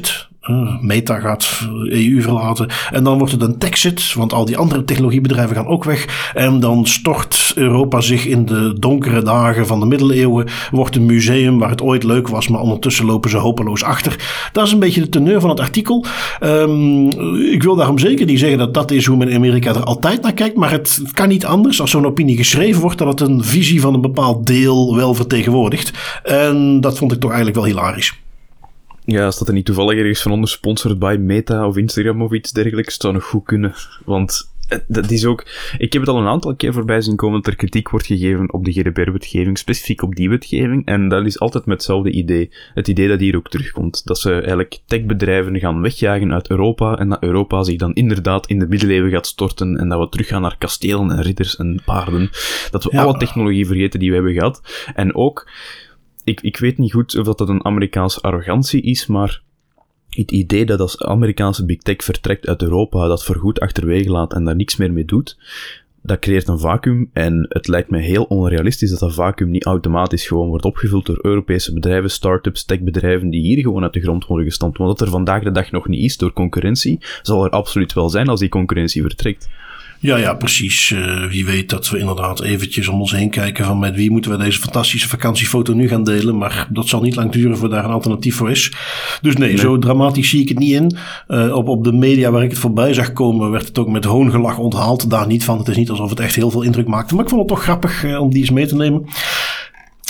[0.80, 2.68] Meta gaat EU verlaten.
[2.90, 6.30] En dan wordt het een Texit, want al die andere technologiebedrijven gaan ook weg.
[6.34, 10.48] En dan stort Europa zich in de donkere dagen van de middeleeuwen.
[10.70, 14.16] Wordt een museum waar het ooit leuk was, maar ondertussen lopen ze hopeloos achter.
[14.52, 16.04] Dat is een beetje de teneur van het artikel.
[16.40, 17.08] Um,
[17.52, 20.22] ik wil daarom zeker niet zeggen dat dat is hoe men in Amerika er altijd
[20.22, 20.56] naar kijkt.
[20.56, 23.94] Maar het kan niet anders als zo'n opinie geschreven wordt dat het een visie van
[23.94, 26.20] een bepaald deel wel vertegenwoordigt.
[26.22, 28.21] En dat vond ik toch eigenlijk wel hilarisch.
[29.04, 32.32] Ja, als dat er niet toevallig ergens van onder sponsored by Meta of Instagram of
[32.32, 33.74] iets dergelijks, zou nog goed kunnen.
[34.04, 34.50] Want
[34.86, 35.46] dat is ook...
[35.78, 38.52] Ik heb het al een aantal keer voorbij zien komen dat er kritiek wordt gegeven
[38.52, 40.86] op de GDPR-wetgeving, specifiek op die wetgeving.
[40.86, 42.50] En dat is altijd met hetzelfde idee.
[42.74, 44.06] Het idee dat hier ook terugkomt.
[44.06, 48.58] Dat ze eigenlijk techbedrijven gaan wegjagen uit Europa en dat Europa zich dan inderdaad in
[48.58, 52.30] de middeleeuwen gaat storten en dat we teruggaan naar kastelen en ridders en paarden.
[52.70, 53.02] Dat we ja.
[53.02, 54.62] alle technologie vergeten die we hebben gehad.
[54.94, 55.50] En ook
[56.24, 59.42] ik, ik weet niet goed of dat een Amerikaanse arrogantie is, maar
[60.08, 64.44] het idee dat als Amerikaanse big tech vertrekt uit Europa, dat voorgoed achterwege laat en
[64.44, 65.36] daar niks meer mee doet,
[66.02, 70.26] dat creëert een vacuüm en het lijkt me heel onrealistisch dat dat vacuüm niet automatisch
[70.26, 74.46] gewoon wordt opgevuld door Europese bedrijven, start-ups, techbedrijven die hier gewoon uit de grond worden
[74.46, 74.78] gestampt.
[74.78, 78.08] Want dat er vandaag de dag nog niet is door concurrentie, zal er absoluut wel
[78.08, 79.48] zijn als die concurrentie vertrekt.
[80.02, 80.90] Ja, ja, precies.
[80.90, 84.30] Uh, wie weet dat we inderdaad eventjes om ons heen kijken van met wie moeten
[84.30, 86.38] we deze fantastische vakantiefoto nu gaan delen.
[86.38, 88.72] Maar dat zal niet lang duren voor daar een alternatief voor is.
[89.20, 89.58] Dus nee, nee.
[89.58, 90.96] zo dramatisch zie ik het niet in.
[91.28, 94.04] Uh, op, op de media waar ik het voorbij zag komen werd het ook met
[94.04, 95.10] hoongelach onthaald.
[95.10, 95.58] Daar niet van.
[95.58, 97.14] Het is niet alsof het echt heel veel indruk maakte.
[97.14, 99.06] Maar ik vond het toch grappig uh, om die eens mee te nemen.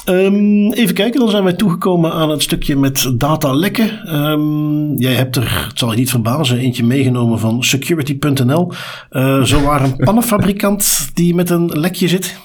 [0.08, 4.14] Um, even kijken, dan zijn wij toegekomen aan het stukje met datalekken.
[4.16, 8.72] Um, jij hebt er, het zal je niet verbazen, eentje meegenomen van security.nl.
[9.10, 12.40] Uh, zo waar een pannenfabrikant die met een lekje zit.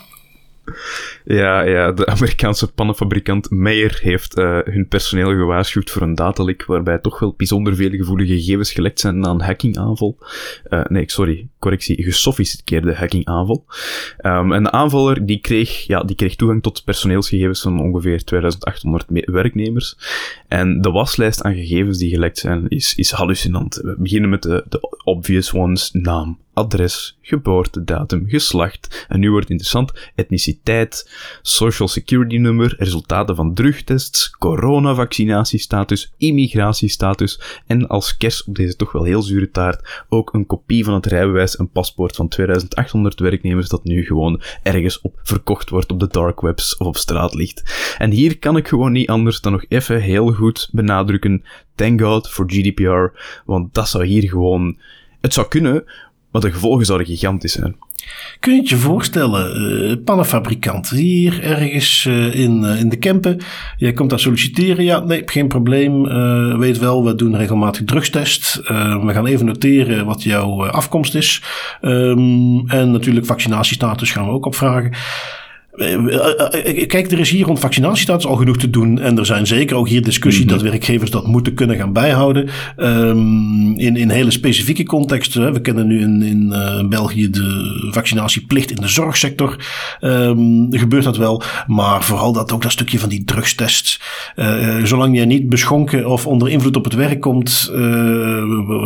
[1.28, 6.98] Ja, ja, de Amerikaanse pannenfabrikant Meyer heeft uh, hun personeel gewaarschuwd voor een datalek waarbij
[6.98, 10.18] toch wel bijzonder veel gevoelige gegevens gelekt zijn na een hackingaanval.
[10.70, 13.66] Uh, nee, sorry, correctie, gesofisticeerde hackingaanval.
[14.22, 19.06] Um, en de aanvaller die kreeg, ja, die kreeg toegang tot personeelsgegevens van ongeveer 2800
[19.26, 19.98] werknemers.
[20.48, 23.76] En de waslijst aan gegevens die gelekt zijn is, is hallucinant.
[23.76, 29.92] We beginnen met de, de obvious ones, naam, adres, geboortedatum, geslacht, en nu wordt interessant,
[30.16, 38.92] etniciteit, social security nummer, resultaten van drugtests, coronavaccinatiestatus, immigratiestatus en als kerst op deze toch
[38.92, 43.70] wel heel zure taart ook een kopie van het rijbewijs en paspoort van 2800 werknemers
[43.70, 47.96] dat nu gewoon ergens op verkocht wordt op de dark webs of op straat ligt.
[47.98, 51.44] En hier kan ik gewoon niet anders dan nog even heel goed benadrukken,
[51.76, 54.78] thank god for GDPR, want dat zou hier gewoon...
[55.22, 55.84] Het zou kunnen,
[56.42, 57.76] de gevolgen zouden gigantisch zijn.
[58.40, 63.40] Kun je je voorstellen, uh, pannenfabrikant, hier ergens uh, in, uh, in de Kempen.
[63.78, 64.84] Jij komt daar solliciteren.
[64.84, 66.04] Ja, nee, geen probleem.
[66.60, 68.56] weet wel, we doen regelmatig drugstest.
[69.04, 71.44] we gaan even noteren wat jouw afkomst is.
[71.82, 74.94] Um, en natuurlijk vaccinatiestatus gaan we ook opvragen.
[76.88, 79.00] Kijk, er is hier rond vaccinatiestatus al genoeg te doen.
[79.00, 80.54] En er zijn zeker ook hier discussie mhm.
[80.54, 82.50] dat werkgevers dat moeten kunnen gaan bijhouden.
[82.78, 85.54] Um, in, in hele specifieke contexten.
[85.54, 86.56] We kennen nu in, in
[86.90, 89.56] België de vaccinatieplicht in de zorgsector.
[90.02, 91.44] Um, gebeurt dat wel.
[91.68, 94.02] Maar vooral dat ook dat stukje van die drugstests.
[94.84, 97.72] zolang je niet beschonken of onder invloed op het werk komt,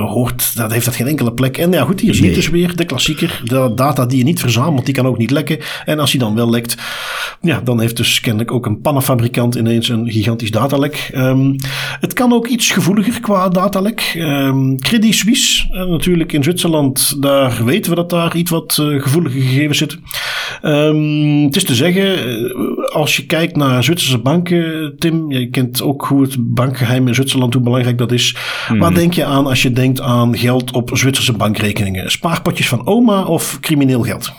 [0.07, 1.57] hoort, dat heeft dat geen enkele plek.
[1.57, 3.41] En ja, goed, hier zie je dus weer de klassieker.
[3.43, 5.57] De data die je niet verzamelt, die kan ook niet lekken.
[5.85, 6.75] En als hij dan wel lekt,
[7.41, 11.11] ja, dan heeft dus kennelijk ook een pannenfabrikant ineens een gigantisch datalek.
[11.15, 11.55] Um,
[11.99, 14.13] het kan ook iets gevoeliger qua datalek.
[14.17, 19.01] Um, Credit Suisse, uh, natuurlijk in Zwitserland, daar weten we dat daar iets wat uh,
[19.01, 20.03] gevoelige gegevens zitten.
[20.61, 25.81] Um, het is te zeggen, uh, als je kijkt naar Zwitserse banken, Tim, je kent
[25.81, 28.35] ook hoe het bankgeheim in Zwitserland, hoe belangrijk dat is.
[28.67, 28.79] Hmm.
[28.79, 32.11] Wat denk je aan als je denkt aan geld op Zwitserse bankrekeningen?
[32.11, 34.31] Spaarpotjes van oma of crimineel geld?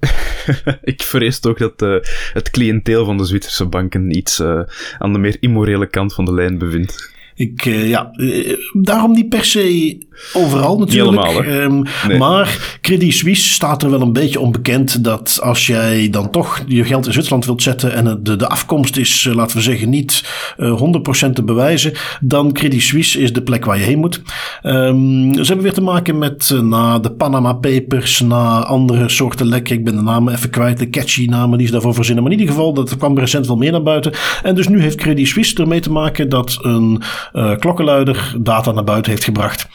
[0.82, 1.96] ik vrees toch dat uh,
[2.32, 4.60] het cliënteel van de Zwitserse banken iets uh,
[4.98, 7.13] aan de meer immorele kant van de lijn bevindt.
[7.34, 8.10] Ik, uh, ja,
[8.72, 9.98] daarom niet per se
[10.32, 11.22] overal natuurlijk.
[11.26, 16.30] Helemaal, um, Maar Credit Suisse staat er wel een beetje onbekend dat als jij dan
[16.30, 19.62] toch je geld in Zwitserland wilt zetten en de, de afkomst is, uh, laten we
[19.62, 20.24] zeggen, niet
[20.58, 20.82] uh,
[21.28, 24.22] 100% te bewijzen, dan Credit Suisse is de plek waar je heen moet.
[24.62, 29.76] Um, ze hebben weer te maken met na de Panama Papers, na andere soorten lekken.
[29.76, 32.24] Ik ben de namen even kwijt, de catchy namen die ze daarvoor verzinnen.
[32.24, 34.12] Maar in ieder geval, dat kwam recent wel meer naar buiten.
[34.42, 37.02] En dus nu heeft Credit Suisse ermee te maken dat een
[37.32, 39.68] uh, klokkenluider data naar buiten heeft gebracht.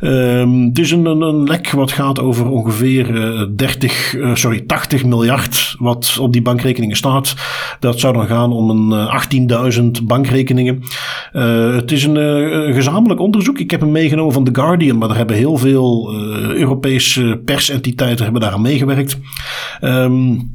[0.00, 5.04] Um, het is een, een, lek wat gaat over ongeveer uh, 30, uh, sorry, 80
[5.04, 7.34] miljard wat op die bankrekeningen staat.
[7.80, 9.08] Dat zou dan gaan om een
[9.74, 10.82] 18.000 uh, bankrekeningen.
[11.76, 13.58] Het is een, gezamenlijk onderzoek.
[13.58, 16.14] Ik heb hem meegenomen van The Guardian, maar er hebben heel veel
[16.54, 19.18] Europese persentiteiten hebben daar aan meegewerkt.
[19.80, 20.52] Um,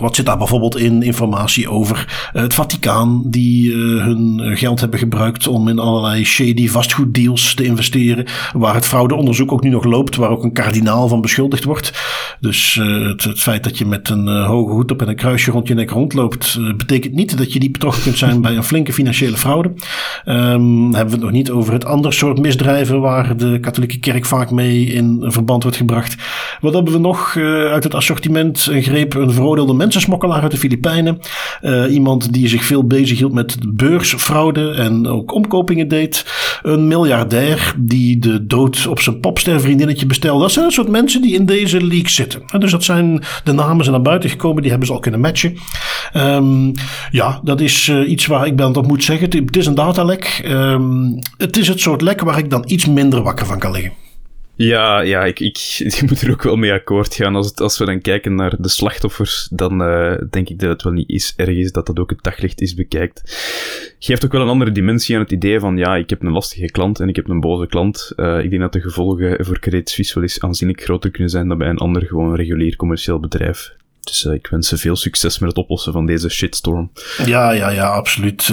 [0.00, 1.02] wat zit daar bijvoorbeeld in?
[1.02, 6.68] Informatie over uh, het Vaticaan, die uh, hun geld hebben gebruikt om in allerlei shady
[6.68, 8.24] vastgoeddeals te investeren.
[8.52, 11.92] Waar het fraudeonderzoek ook nu nog loopt, waar ook een kardinaal van beschuldigd wordt.
[12.40, 12.80] Dus
[13.16, 15.90] het, feit dat je met een hoge hoed op en een kruisje rond je nek
[15.90, 19.72] rondloopt, betekent niet dat je niet betrokken kunt zijn bij een flinke financiële fraude.
[20.26, 24.24] Um, hebben we het nog niet over het andere soort misdrijven waar de katholieke kerk
[24.24, 26.16] vaak mee in verband wordt gebracht.
[26.60, 27.36] Wat hebben we nog
[27.70, 28.66] uit het assortiment?
[28.70, 31.18] Een greep, een veroordeelde mensensmokkelaar uit de Filipijnen.
[31.62, 36.26] Uh, iemand die zich veel bezig hield met beursfraude en ook omkopingen deed.
[36.62, 40.40] Een miljardair die de dood op zijn popstervriendinnetje bestelde.
[40.40, 42.42] Dat zijn een soort mensen die in deze leak zitten.
[42.46, 44.60] En dus dat zijn de namen zijn naar buiten gekomen.
[44.60, 45.56] Die hebben ze al kunnen matchen.
[46.16, 46.72] Um,
[47.10, 49.28] ja, dat is uh, iets waar ik ben op moet zeggen.
[49.30, 50.44] Het is een datalek.
[50.48, 54.03] Um, het is het soort lek waar ik dan iets minder wakker van kan liggen.
[54.56, 57.36] Ja, ja ik, ik, ik, moet er ook wel mee akkoord gaan.
[57.36, 60.82] Als, het, als we dan kijken naar de slachtoffers, dan uh, denk ik dat het
[60.82, 63.22] wel niet is, erg is dat dat ook het daglicht is bekijkt.
[63.98, 66.66] Geeft ook wel een andere dimensie aan het idee van, ja, ik heb een lastige
[66.66, 68.12] klant en ik heb een boze klant.
[68.16, 71.48] Uh, ik denk dat de gevolgen voor Credit Suisse wel eens aanzienlijk groter kunnen zijn
[71.48, 73.74] dan bij een ander gewoon regulier commercieel bedrijf.
[74.00, 76.90] Dus uh, ik wens ze veel succes met het oplossen van deze shitstorm.
[77.26, 78.44] Ja, ja, ja, absoluut.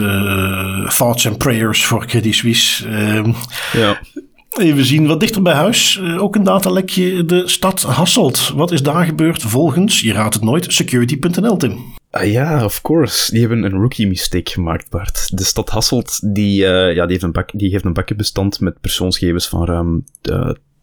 [0.98, 2.88] Thoughts and prayers voor Credit Suisse.
[2.88, 3.36] Uh,
[3.74, 4.00] ja.
[4.60, 6.00] Even zien wat dichter bij huis.
[6.02, 7.26] Uh, ook een datalekje.
[7.26, 8.52] De stad Hasselt.
[8.56, 11.78] Wat is daar gebeurd volgens, je raadt het nooit, security.nl, Tim?
[12.12, 13.32] Uh, ja, of course.
[13.32, 15.38] Die hebben een rookie mistake gemaakt, Bart.
[15.38, 18.82] De stad Hasselt die, uh, ja, die, heeft een bak, die heeft een bakkenbestand met
[18.82, 20.04] persoonsgegevens van ruim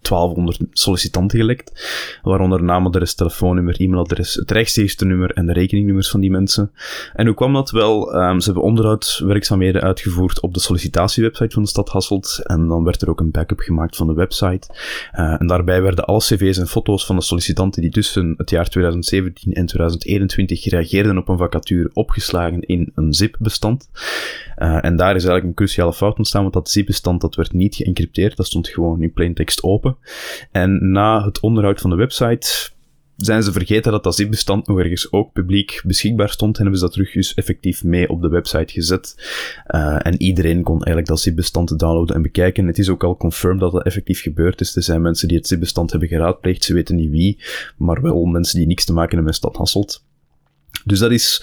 [0.02, 1.88] 1200 sollicitanten gelekt,
[2.22, 6.72] waaronder naam, adres, telefoonnummer, e-mailadres, het rechtstreekste en de rekeningnummers van die mensen.
[7.14, 8.14] En hoe kwam dat wel?
[8.14, 13.02] Um, ze hebben onderhoudswerkzaamheden uitgevoerd op de sollicitatiewebsite van de stad Hasselt en dan werd
[13.02, 14.68] er ook een backup gemaakt van de website.
[15.18, 18.68] Uh, en daarbij werden alle cv's en foto's van de sollicitanten die tussen het jaar
[18.68, 23.88] 2017 en 2021 reageerden op een vacature opgeslagen in een zip-bestand.
[24.58, 27.74] Uh, en daar is eigenlijk een cruciale fout ontstaan, want dat zip-bestand dat werd niet
[27.74, 29.96] geëncrypteerd, dat stond gewoon in plain text open.
[30.52, 32.70] En na het onderhoud van de website
[33.16, 36.84] zijn ze vergeten dat dat zip-bestand nog ergens ook publiek beschikbaar stond en hebben ze
[36.84, 39.14] dat terug dus effectief mee op de website gezet.
[39.74, 42.66] Uh, en iedereen kon eigenlijk dat zip-bestand downloaden en bekijken.
[42.66, 44.76] Het is ook al confirmed dat dat effectief gebeurd is.
[44.76, 47.38] Er zijn mensen die het zip-bestand hebben geraadpleegd, ze weten niet wie,
[47.76, 50.06] maar wel mensen die niks te maken hebben met Stad Hasselt.
[50.88, 51.42] Dus dat is,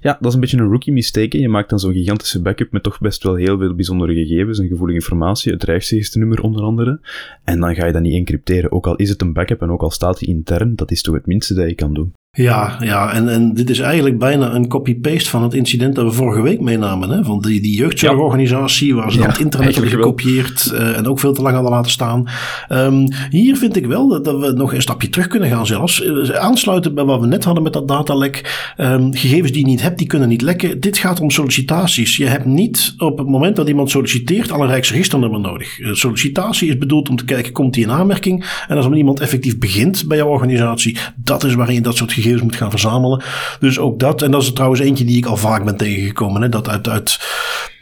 [0.00, 1.38] ja, dat is een beetje een rookie mistake.
[1.38, 4.68] Je maakt dan zo'n gigantische backup met toch best wel heel veel bijzondere gegevens en
[4.68, 7.00] gevoelige informatie, het rijksregisternummer onder andere.
[7.44, 9.82] En dan ga je dat niet encrypteren, ook al is het een backup en ook
[9.82, 12.12] al staat hij intern, dat is toch het minste dat je kan doen.
[12.36, 16.10] Ja, ja en, en dit is eigenlijk bijna een copy-paste van het incident dat we
[16.10, 17.10] vorige week meenamen.
[17.10, 17.24] Hè?
[17.24, 21.32] Van die, die jeugdzorgorganisatie waar ze ja, het internet hebben gekopieerd uh, en ook veel
[21.32, 22.28] te lang hadden laten staan.
[22.72, 26.02] Um, hier vind ik wel dat, dat, we nog een stapje terug kunnen gaan zelfs.
[26.02, 28.64] Uh, aansluiten bij wat we net hadden met dat datalek.
[28.80, 30.80] Um, gegevens die je niet hebt, die kunnen niet lekken.
[30.80, 32.16] Dit gaat om sollicitaties.
[32.16, 35.78] Je hebt niet op het moment dat iemand solliciteert al een rijksregisternummer nodig.
[35.78, 38.64] Uh, sollicitatie is bedoeld om te kijken, komt die in aanmerking?
[38.68, 42.24] En als iemand effectief begint bij jouw organisatie, dat is waarin je dat soort gegevens
[42.26, 43.22] gegevens moet gaan verzamelen.
[43.60, 44.22] Dus ook dat.
[44.22, 46.42] En dat is trouwens eentje die ik al vaak ben tegengekomen.
[46.42, 47.18] Hè, dat uit, uit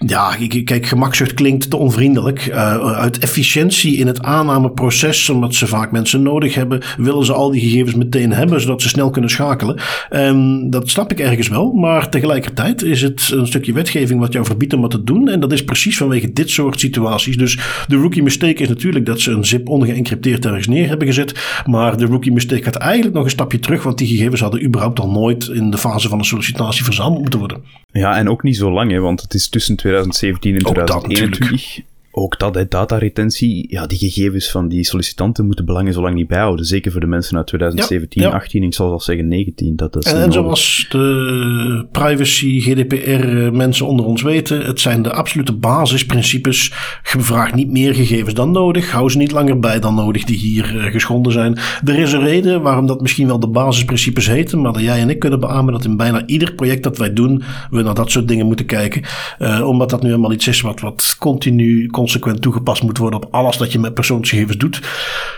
[0.07, 2.47] ja, kijk, gemakzucht klinkt te onvriendelijk.
[2.47, 7.51] Uh, uit efficiëntie in het aannameproces, omdat ze vaak mensen nodig hebben, willen ze al
[7.51, 9.80] die gegevens meteen hebben, zodat ze snel kunnen schakelen.
[10.11, 14.45] Um, dat snap ik ergens wel, maar tegelijkertijd is het een stukje wetgeving wat jou
[14.45, 15.28] verbiedt om wat te doen.
[15.28, 17.36] En dat is precies vanwege dit soort situaties.
[17.36, 21.62] Dus de rookie mistake is natuurlijk dat ze een zip ongeëncrypteerd ergens neer hebben gezet.
[21.66, 25.01] Maar de rookie mistake gaat eigenlijk nog een stapje terug, want die gegevens hadden überhaupt
[25.01, 27.64] al nooit in de fase van de sollicitatie verzameld moeten worden.
[27.93, 31.80] Ja, en ook niet zo lang, hè, want het is tussen 2017 en 2021
[32.16, 36.28] ook dat, hè, dataretentie, ja, die gegevens van die sollicitanten moeten belangen zo lang niet
[36.28, 36.64] bijhouden.
[36.64, 39.76] Zeker voor de mensen uit 2017, ja, 18, ik zal zelfs zeggen 19.
[39.76, 45.12] Dat is en, en zoals de privacy, GDPR mensen onder ons weten, het zijn de
[45.12, 46.72] absolute basisprincipes.
[47.12, 50.36] Je vraagt niet meer gegevens dan nodig, hou ze niet langer bij dan nodig die
[50.36, 51.58] hier uh, geschonden zijn.
[51.84, 55.10] Er is een reden waarom dat misschien wel de basisprincipes heten, maar dat jij en
[55.10, 58.28] ik kunnen beamen dat in bijna ieder project dat wij doen, we naar dat soort
[58.28, 59.02] dingen moeten kijken.
[59.38, 63.34] Uh, omdat dat nu helemaal iets is wat, wat continu consequent toegepast moet worden op
[63.34, 64.80] alles dat je met persoonsgegevens doet.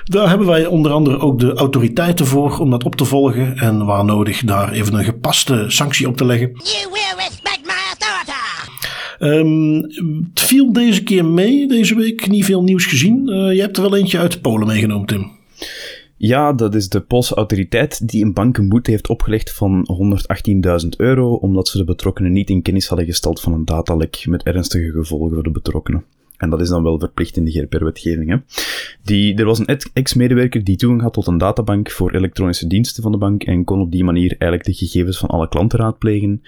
[0.04, 3.84] Daar hebben wij onder andere ook de autoriteiten voor om dat op te volgen en
[3.84, 6.48] waar nodig daar even een gepaste sanctie op te leggen.
[6.48, 8.34] You will respect my authority.
[9.18, 9.80] Um,
[10.30, 13.28] het viel deze keer mee, deze week niet veel nieuws gezien.
[13.28, 15.30] Uh, je hebt er wel eentje uit Polen meegenomen, Tim.
[16.16, 19.88] Ja, dat is de Poolse autoriteit die een bank een boete heeft opgelegd van
[20.82, 24.42] 118.000 euro, omdat ze de betrokkenen niet in kennis hadden gesteld van een datalek met
[24.42, 26.04] ernstige gevolgen voor de betrokkenen.
[26.38, 28.42] En dat is dan wel verplicht in de GDPR-wetgeving.
[29.02, 33.12] Die, er was een ex-medewerker die toegang had tot een databank voor elektronische diensten van
[33.12, 36.42] de bank en kon op die manier eigenlijk de gegevens van alle klanten raadplegen.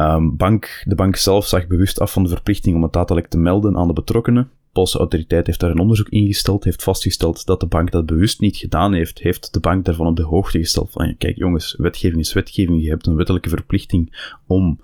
[0.00, 3.38] Um, bank, de bank zelf zag bewust af van de verplichting om het datalek te
[3.38, 4.42] melden aan de betrokkenen.
[4.42, 8.40] De Poolse autoriteit heeft daar een onderzoek ingesteld, heeft vastgesteld dat de bank dat bewust
[8.40, 12.20] niet gedaan heeft, heeft de bank daarvan op de hoogte gesteld van, kijk jongens, wetgeving
[12.20, 14.80] is wetgeving, je hebt een wettelijke verplichting om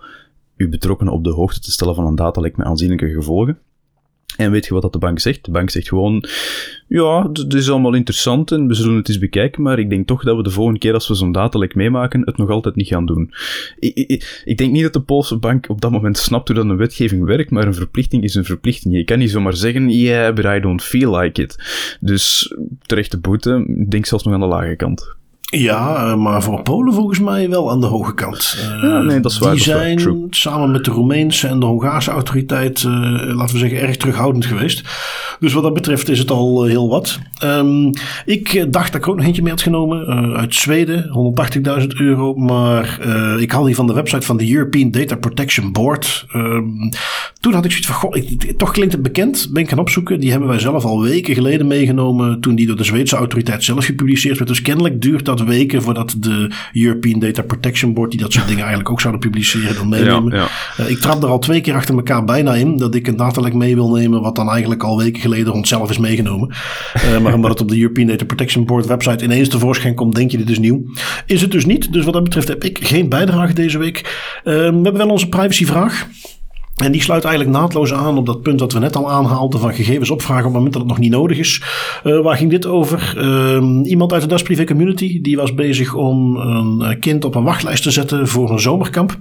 [0.57, 3.59] uw betrokkenen op de hoogte te stellen van een datalek met aanzienlijke gevolgen.
[4.41, 5.45] En weet je wat dat de bank zegt?
[5.45, 6.25] De bank zegt gewoon,
[6.87, 10.25] ja, het is allemaal interessant en we zullen het eens bekijken, maar ik denk toch
[10.25, 13.07] dat we de volgende keer als we zo'n datalek meemaken, het nog altijd niet gaan
[13.07, 13.33] doen.
[13.79, 16.65] Ik, ik, ik, denk niet dat de Poolse bank op dat moment snapt hoe dat
[16.65, 18.95] een wetgeving werkt, maar een verplichting is een verplichting.
[18.95, 21.59] Je kan niet zomaar zeggen, yeah, but I don't feel like it.
[22.01, 22.55] Dus
[22.87, 25.19] terechte boete, denk zelfs nog aan de lage kant.
[25.51, 28.57] Ja, eh, maar voor Polen volgens mij wel aan de hoge kant.
[28.83, 29.53] Ja, nee, dat is waar.
[29.53, 32.93] Die zijn samen met de Roemeense en de Hongaarse autoriteit, uh,
[33.37, 34.83] laten we zeggen, erg terughoudend geweest.
[35.41, 37.19] Dus wat dat betreft is het al heel wat.
[37.45, 37.91] Um,
[38.25, 41.35] ik dacht dat ik ook nog eentje mee had genomen uit Zweden,
[41.81, 42.35] 180.000 euro.
[42.35, 43.01] Maar
[43.41, 46.27] ik haal die van de website van de European Data Protection Board.
[46.35, 46.91] Um,
[47.41, 49.49] toen had ik zoiets van, goh, ik, toch klinkt het bekend.
[49.53, 50.21] Ben ik gaan opzoeken.
[50.21, 53.85] Die hebben wij zelf al weken geleden meegenomen toen die door de Zweedse autoriteit zelf
[53.85, 54.49] gepubliceerd werd.
[54.49, 58.61] Dus kennelijk duurt dat weken voordat de European Data Protection Board, die dat soort dingen
[58.61, 60.35] eigenlijk ook zouden publiceren, dan meenemen.
[60.35, 60.85] Ja, ja.
[60.85, 63.55] Uh, ik trap er al twee keer achter elkaar bijna in dat ik een datalek
[63.55, 66.55] mee wil nemen, wat dan eigenlijk al weken geleden onszelf is meegenomen.
[66.95, 70.31] Uh, maar omdat het op de European Data Protection Board website ineens tevoorschijn komt, denk
[70.31, 70.83] je dit is nieuw.
[71.27, 71.93] Is het dus niet.
[71.93, 73.99] Dus wat dat betreft heb ik geen bijdrage deze week.
[74.45, 76.09] Uh, we hebben wel onze privacyvraag.
[76.81, 79.75] En die sluit eigenlijk naadloos aan op dat punt dat we net al aanhaalden van
[79.75, 81.63] gegevens opvragen op het moment dat het nog niet nodig is.
[82.05, 83.15] Uh, waar ging dit over?
[83.17, 87.35] Uh, iemand uit de Das Privé Community die was bezig om een eh, kind op
[87.35, 89.17] een wachtlijst te zetten voor een zomerkamp.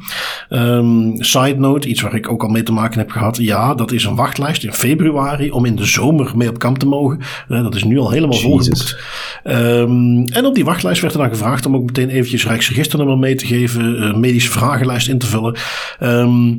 [0.49, 3.37] Um, side note, iets waar ik ook al mee te maken heb gehad.
[3.37, 6.87] Ja, dat is een wachtlijst in februari om in de zomer mee op kamp te
[6.87, 7.19] mogen.
[7.49, 8.99] Uh, dat is nu al helemaal volgeboekt.
[9.43, 13.35] Um, en op die wachtlijst werd er dan gevraagd om ook meteen eventjes Rijksregisternummer mee
[13.35, 15.57] te geven, medische vragenlijst in te vullen.
[16.03, 16.57] Um,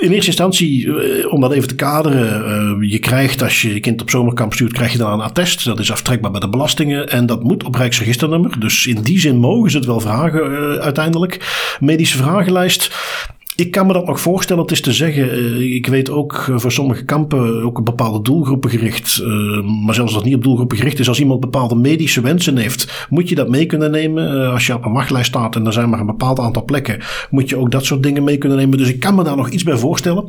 [0.00, 3.80] in eerste instantie, eh, om dat even te kaderen, uh, je krijgt als je je
[3.80, 5.64] kind op zomerkamp stuurt, krijg je dan een attest.
[5.64, 8.60] Dat is aftrekbaar bij de belastingen en dat moet op Rijksregisternummer.
[8.60, 11.64] Dus in die zin mogen ze het wel vragen uh, uiteindelijk.
[11.80, 12.94] Medische vragenlijst
[13.56, 14.62] ik kan me dat nog voorstellen.
[14.62, 18.70] Het is te zeggen, eh, ik weet ook voor sommige kampen ook op bepaalde doelgroepen
[18.70, 19.22] gericht.
[19.84, 23.06] maar zelfs als dat niet op doelgroepen gericht is, als iemand bepaalde medische wensen heeft,
[23.10, 24.50] moet je dat mee kunnen nemen.
[24.52, 27.00] als je op een wachtlijst staat en er zijn maar een bepaald aantal plekken,
[27.30, 28.78] moet je ook dat soort dingen mee kunnen nemen.
[28.78, 30.24] Dus ik kan me daar nog iets bij voorstellen.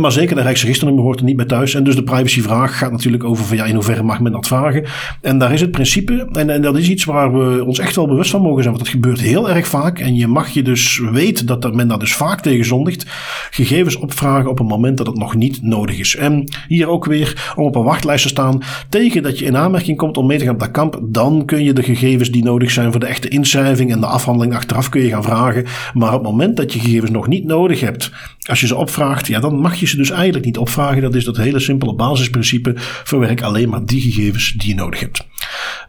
[0.00, 1.74] maar zeker de Rijksregisternummer hoort er niet bij thuis.
[1.74, 4.84] En dus de privacyvraag gaat natuurlijk over van ja, in hoeverre mag men dat vragen.
[5.20, 8.06] En daar is het principe, en, en dat is iets waar we ons echt wel
[8.06, 9.98] bewust van mogen zijn, want dat gebeurt heel erg vaak.
[9.98, 13.06] En je mag je dus weten dat men daar dus vaak tegen zondigt.
[13.50, 16.16] Gegevens opvragen op een moment dat het nog niet nodig is.
[16.16, 18.62] En hier ook weer om op een wachtlijst te staan.
[18.88, 21.64] Tegen dat je in aanmerking komt om mee te gaan op dat kamp, dan kun
[21.64, 25.02] je de gegevens die nodig zijn voor de echte inschrijving en de afhandeling achteraf kun
[25.02, 25.64] je gaan vragen.
[25.94, 28.10] Maar op het moment dat je gegevens nog niet nodig hebt,
[28.48, 31.02] als je ze opvraagt, ja, dan mag je ze dus eigenlijk niet opvragen.
[31.02, 32.72] Dat is dat hele simpele basisprincipe.
[32.76, 35.28] Verwerk alleen maar die gegevens die je nodig hebt.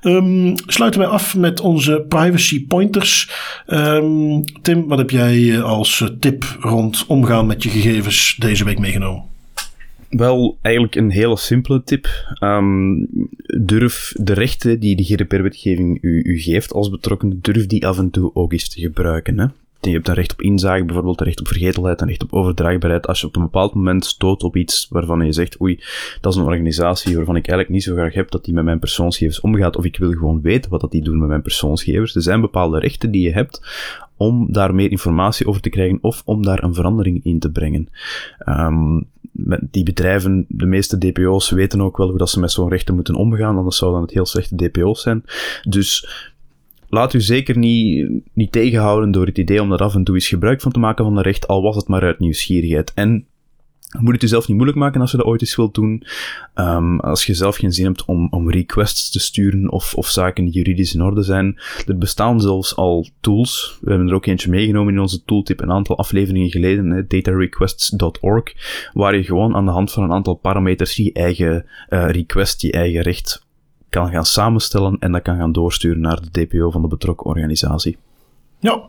[0.01, 3.29] Um, sluiten wij af met onze privacy pointers.
[3.67, 8.79] Um, Tim, wat heb jij eh, als tip rond omgaan met je gegevens deze week
[8.79, 9.23] meegenomen?
[10.09, 12.07] Wel, eigenlijk een hele simpele tip.
[12.39, 13.07] Um,
[13.59, 18.09] durf de rechten die de GDPR-wetgeving u, u geeft als betrokkenen, durf die af en
[18.09, 19.39] toe ook eens te gebruiken.
[19.39, 19.45] Hè?
[19.81, 23.07] Je hebt een recht op inzage, bijvoorbeeld een recht op vergetelheid, een recht op overdraagbaarheid.
[23.07, 25.79] Als je op een bepaald moment stoot op iets waarvan je zegt, oei,
[26.21, 28.79] dat is een organisatie waarvan ik eigenlijk niet zo graag heb dat die met mijn
[28.79, 32.15] persoonsgegevens omgaat, of ik wil gewoon weten wat dat die doen met mijn persoonsgegevens.
[32.15, 33.61] Er zijn bepaalde rechten die je hebt
[34.21, 37.89] om daar meer informatie over te krijgen of om daar een verandering in te brengen.
[38.45, 39.07] Um,
[39.59, 43.15] die bedrijven, de meeste DPO's weten ook wel hoe dat ze met zo'n rechten moeten
[43.15, 45.23] omgaan, anders zouden het heel slechte DPO's zijn.
[45.63, 46.09] Dus
[46.89, 50.27] laat u zeker niet, niet tegenhouden door het idee om er af en toe eens
[50.27, 52.91] gebruik van te maken van een recht, al was het maar uit nieuwsgierigheid.
[52.93, 53.25] En
[53.99, 56.03] moet het jezelf niet moeilijk maken als je dat ooit eens wilt doen.
[56.55, 60.45] Um, als je zelf geen zin hebt om, om requests te sturen of, of zaken
[60.45, 61.59] die juridisch in orde zijn.
[61.87, 63.77] Er bestaan zelfs al tools.
[63.81, 68.43] We hebben er ook eentje meegenomen in onze tooltip een aantal afleveringen geleden, datarequests.org,
[68.93, 72.71] waar je gewoon aan de hand van een aantal parameters je eigen uh, request, je
[72.71, 73.45] eigen recht
[73.89, 77.97] kan gaan samenstellen en dat kan gaan doorsturen naar de DPO van de betrokken organisatie.
[78.59, 78.87] Ja,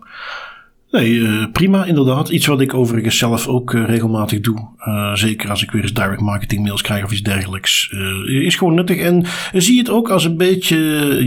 [0.93, 2.29] Nee, uh, prima inderdaad.
[2.29, 4.69] Iets wat ik overigens zelf ook uh, regelmatig doe.
[4.89, 7.95] Uh, zeker als ik weer eens direct marketing mails krijg of iets dergelijks.
[8.27, 8.99] is gewoon nuttig.
[8.99, 10.77] En zie het ook als een beetje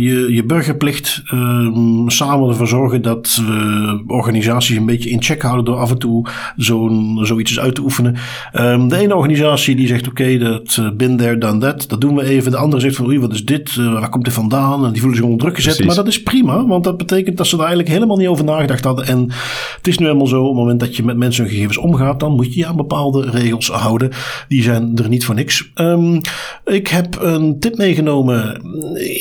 [0.02, 1.22] je, je burgerplicht.
[1.26, 5.98] Ehm, samen ervoor zorgen dat we organisaties een beetje in check houden door af en
[5.98, 8.16] toe zo'n zoiets uit te oefenen.
[8.54, 11.90] Um, de ene organisatie die zegt oké, okay, dat bin there, done that.
[11.90, 12.52] Dat doen we even.
[12.52, 13.76] De andere zegt van oei, wat is dit?
[13.76, 14.86] waar komt dit vandaan?
[14.86, 15.76] En die voelen zich onder druk gezet.
[15.76, 15.96] Precies.
[15.96, 18.84] Maar dat is prima, want dat betekent dat ze daar eigenlijk helemaal niet over nagedacht
[18.84, 19.08] hadden.
[19.08, 19.32] En
[19.78, 22.20] het is nu helemaal zo, op het moment dat je met mensen hun gegevens omgaat,
[22.20, 24.12] dan moet je je aan bepaalde regels houden.
[24.48, 25.72] Die zijn er niet voor niks.
[25.76, 26.22] Um,
[26.66, 28.62] ik heb een tip meegenomen.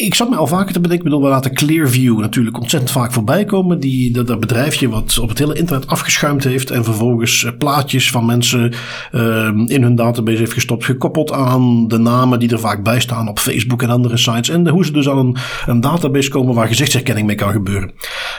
[0.02, 1.06] Ik zat me al vaker te bedenken.
[1.06, 3.80] Ik bedoel, we laten Clearview natuurlijk ontzettend vaak voorbij komen.
[3.80, 6.70] Die, dat, bedrijfje wat op het hele internet afgeschuimd heeft.
[6.70, 8.72] En vervolgens eh, plaatjes van mensen
[9.12, 10.84] um, in hun database heeft gestopt.
[10.84, 14.48] Gekoppeld aan de namen die er vaak bij staan op Facebook en andere sites.
[14.48, 17.92] En hoe ze dus aan een, een database komen waar gezichtsherkenning mee kan gebeuren.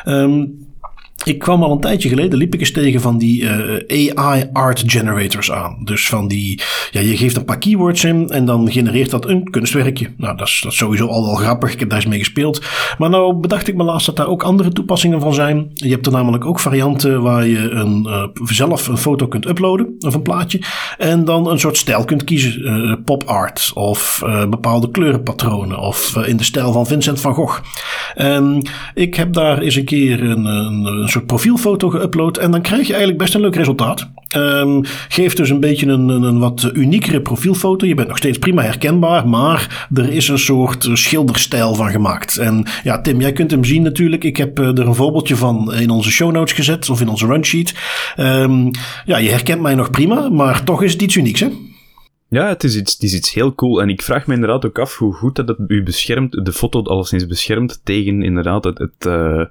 [0.05, 0.64] Um,
[1.25, 4.83] ik kwam al een tijdje geleden, liep ik eens tegen van die uh, AI art
[4.85, 5.77] generators aan.
[5.83, 6.61] Dus van die,
[6.91, 10.13] ja, je geeft een paar keywords in en dan genereert dat een kunstwerkje.
[10.17, 11.73] Nou, dat is, dat sowieso al wel grappig.
[11.73, 12.61] Ik heb daar eens mee gespeeld.
[12.97, 15.71] Maar nou bedacht ik me laatst dat daar ook andere toepassingen van zijn.
[15.73, 19.95] Je hebt er namelijk ook varianten waar je een, uh, zelf een foto kunt uploaden,
[19.99, 20.61] of een plaatje.
[20.97, 22.61] En dan een soort stijl kunt kiezen.
[22.61, 27.59] Uh, pop art of bepaalde kleurenpatronen of in de stijl van Vincent van Gogh.
[28.15, 32.39] En ik heb daar eens een keer een, een een soort profielfoto geüpload.
[32.39, 34.09] En dan krijg je eigenlijk best een leuk resultaat.
[34.35, 37.85] Um, geeft dus een beetje een, een, wat uniekere profielfoto.
[37.85, 42.37] Je bent nog steeds prima herkenbaar, maar er is een soort schilderstijl van gemaakt.
[42.37, 44.23] En ja, Tim, jij kunt hem zien natuurlijk.
[44.23, 47.25] Ik heb eh, er een voorbeeldje van in onze show notes gezet of in onze
[47.25, 47.73] runsheet.
[48.17, 48.71] Um,
[49.05, 51.47] ja, je herkent mij nog prima, maar toch is het iets unieks, hè?
[52.29, 53.81] Ja, het is, iets, het is iets heel cool.
[53.81, 56.83] En ik vraag me inderdaad ook af hoe goed dat het u beschermt, de foto
[56.83, 59.43] alleszins beschermt tegen inderdaad het, uh,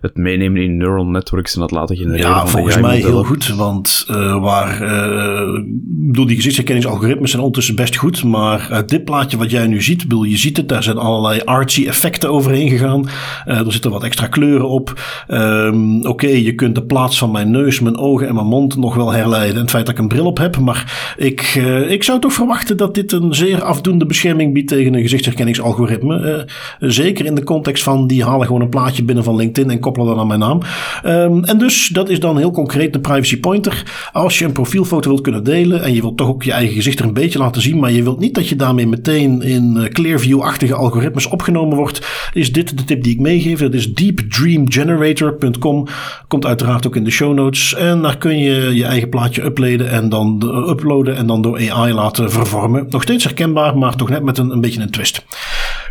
[0.00, 2.30] het meenemen in neural networks en dat laten genereren.
[2.30, 7.96] Ja, volgens mij heel goed, want uh, waar, uh, bedoel, die gezichtsherkenningsalgoritmes zijn ondertussen best
[7.96, 10.96] goed, maar uh, dit plaatje wat jij nu ziet, bedoel, je ziet het, daar zijn
[10.96, 13.08] allerlei artsy effecten overheen gegaan.
[13.44, 15.00] er zitten wat extra kleuren op.
[15.28, 18.76] Um, Oké, okay, je kunt de plaats van mijn neus, mijn ogen en mijn mond
[18.76, 19.54] nog wel herleiden.
[19.54, 21.54] En het feit dat ik een bril op heb, maar ik,
[21.88, 26.48] ik zou toch verwachten dat dit een zeer afdoende bescherming biedt tegen een gezichtsherkenningsalgoritme.
[26.78, 30.08] zeker in de context van die halen gewoon een plaatje binnen van LinkedIn en koppelen
[30.08, 30.60] dan aan mijn naam.
[31.02, 33.82] Ehm, en dus, dat is dan heel concreet de privacy pointer.
[34.12, 36.98] Als je een profielfoto wilt kunnen delen en je wilt toch ook je eigen gezicht
[36.98, 39.88] er een beetje laten zien, maar je wilt niet dat je daarmee meteen in eh,
[39.88, 43.58] Clearview-achtige algoritmes opgenomen wordt, is dit de tip die ik meegeef.
[43.58, 45.86] Dat is deepdreamgenerator.com.
[46.28, 47.74] Komt uiteraard ook in de show notes.
[47.74, 51.92] En daar kun je je eigen plaatje uploaden en dan, uploaden en dan door AI
[51.92, 52.86] laten vervormen.
[52.90, 55.24] Nog steeds herkenbaar, maar toch net met een, een beetje een twist.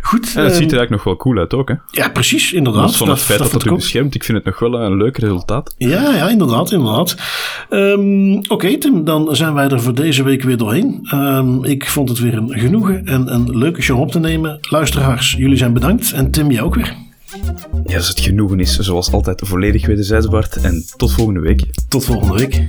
[0.06, 0.32] Goed.
[0.32, 1.74] Ja, het ziet er eigenlijk nog wel cool uit ook, hè?
[1.90, 2.82] Ja, precies, inderdaad.
[2.82, 4.96] Los van het feit dat, dat het u beschermt, ik vind het nog wel een
[4.96, 5.74] leuk resultaat.
[5.78, 7.16] Ja, ja, inderdaad, inderdaad.
[7.70, 11.08] Um, Oké, Tim, dan zijn wij er voor deze week weer doorheen.
[11.14, 14.58] Um, ik vond het weer een genoegen en een leuke show op te nemen.
[14.60, 16.12] Luisteraars, jullie zijn bedankt.
[16.12, 16.94] En Tim, jij ook weer.
[17.86, 20.56] Ja, dus het genoegen is zoals altijd volledig wederzijds, Bart.
[20.56, 21.62] En tot volgende week.
[21.88, 22.64] Tot volgende week.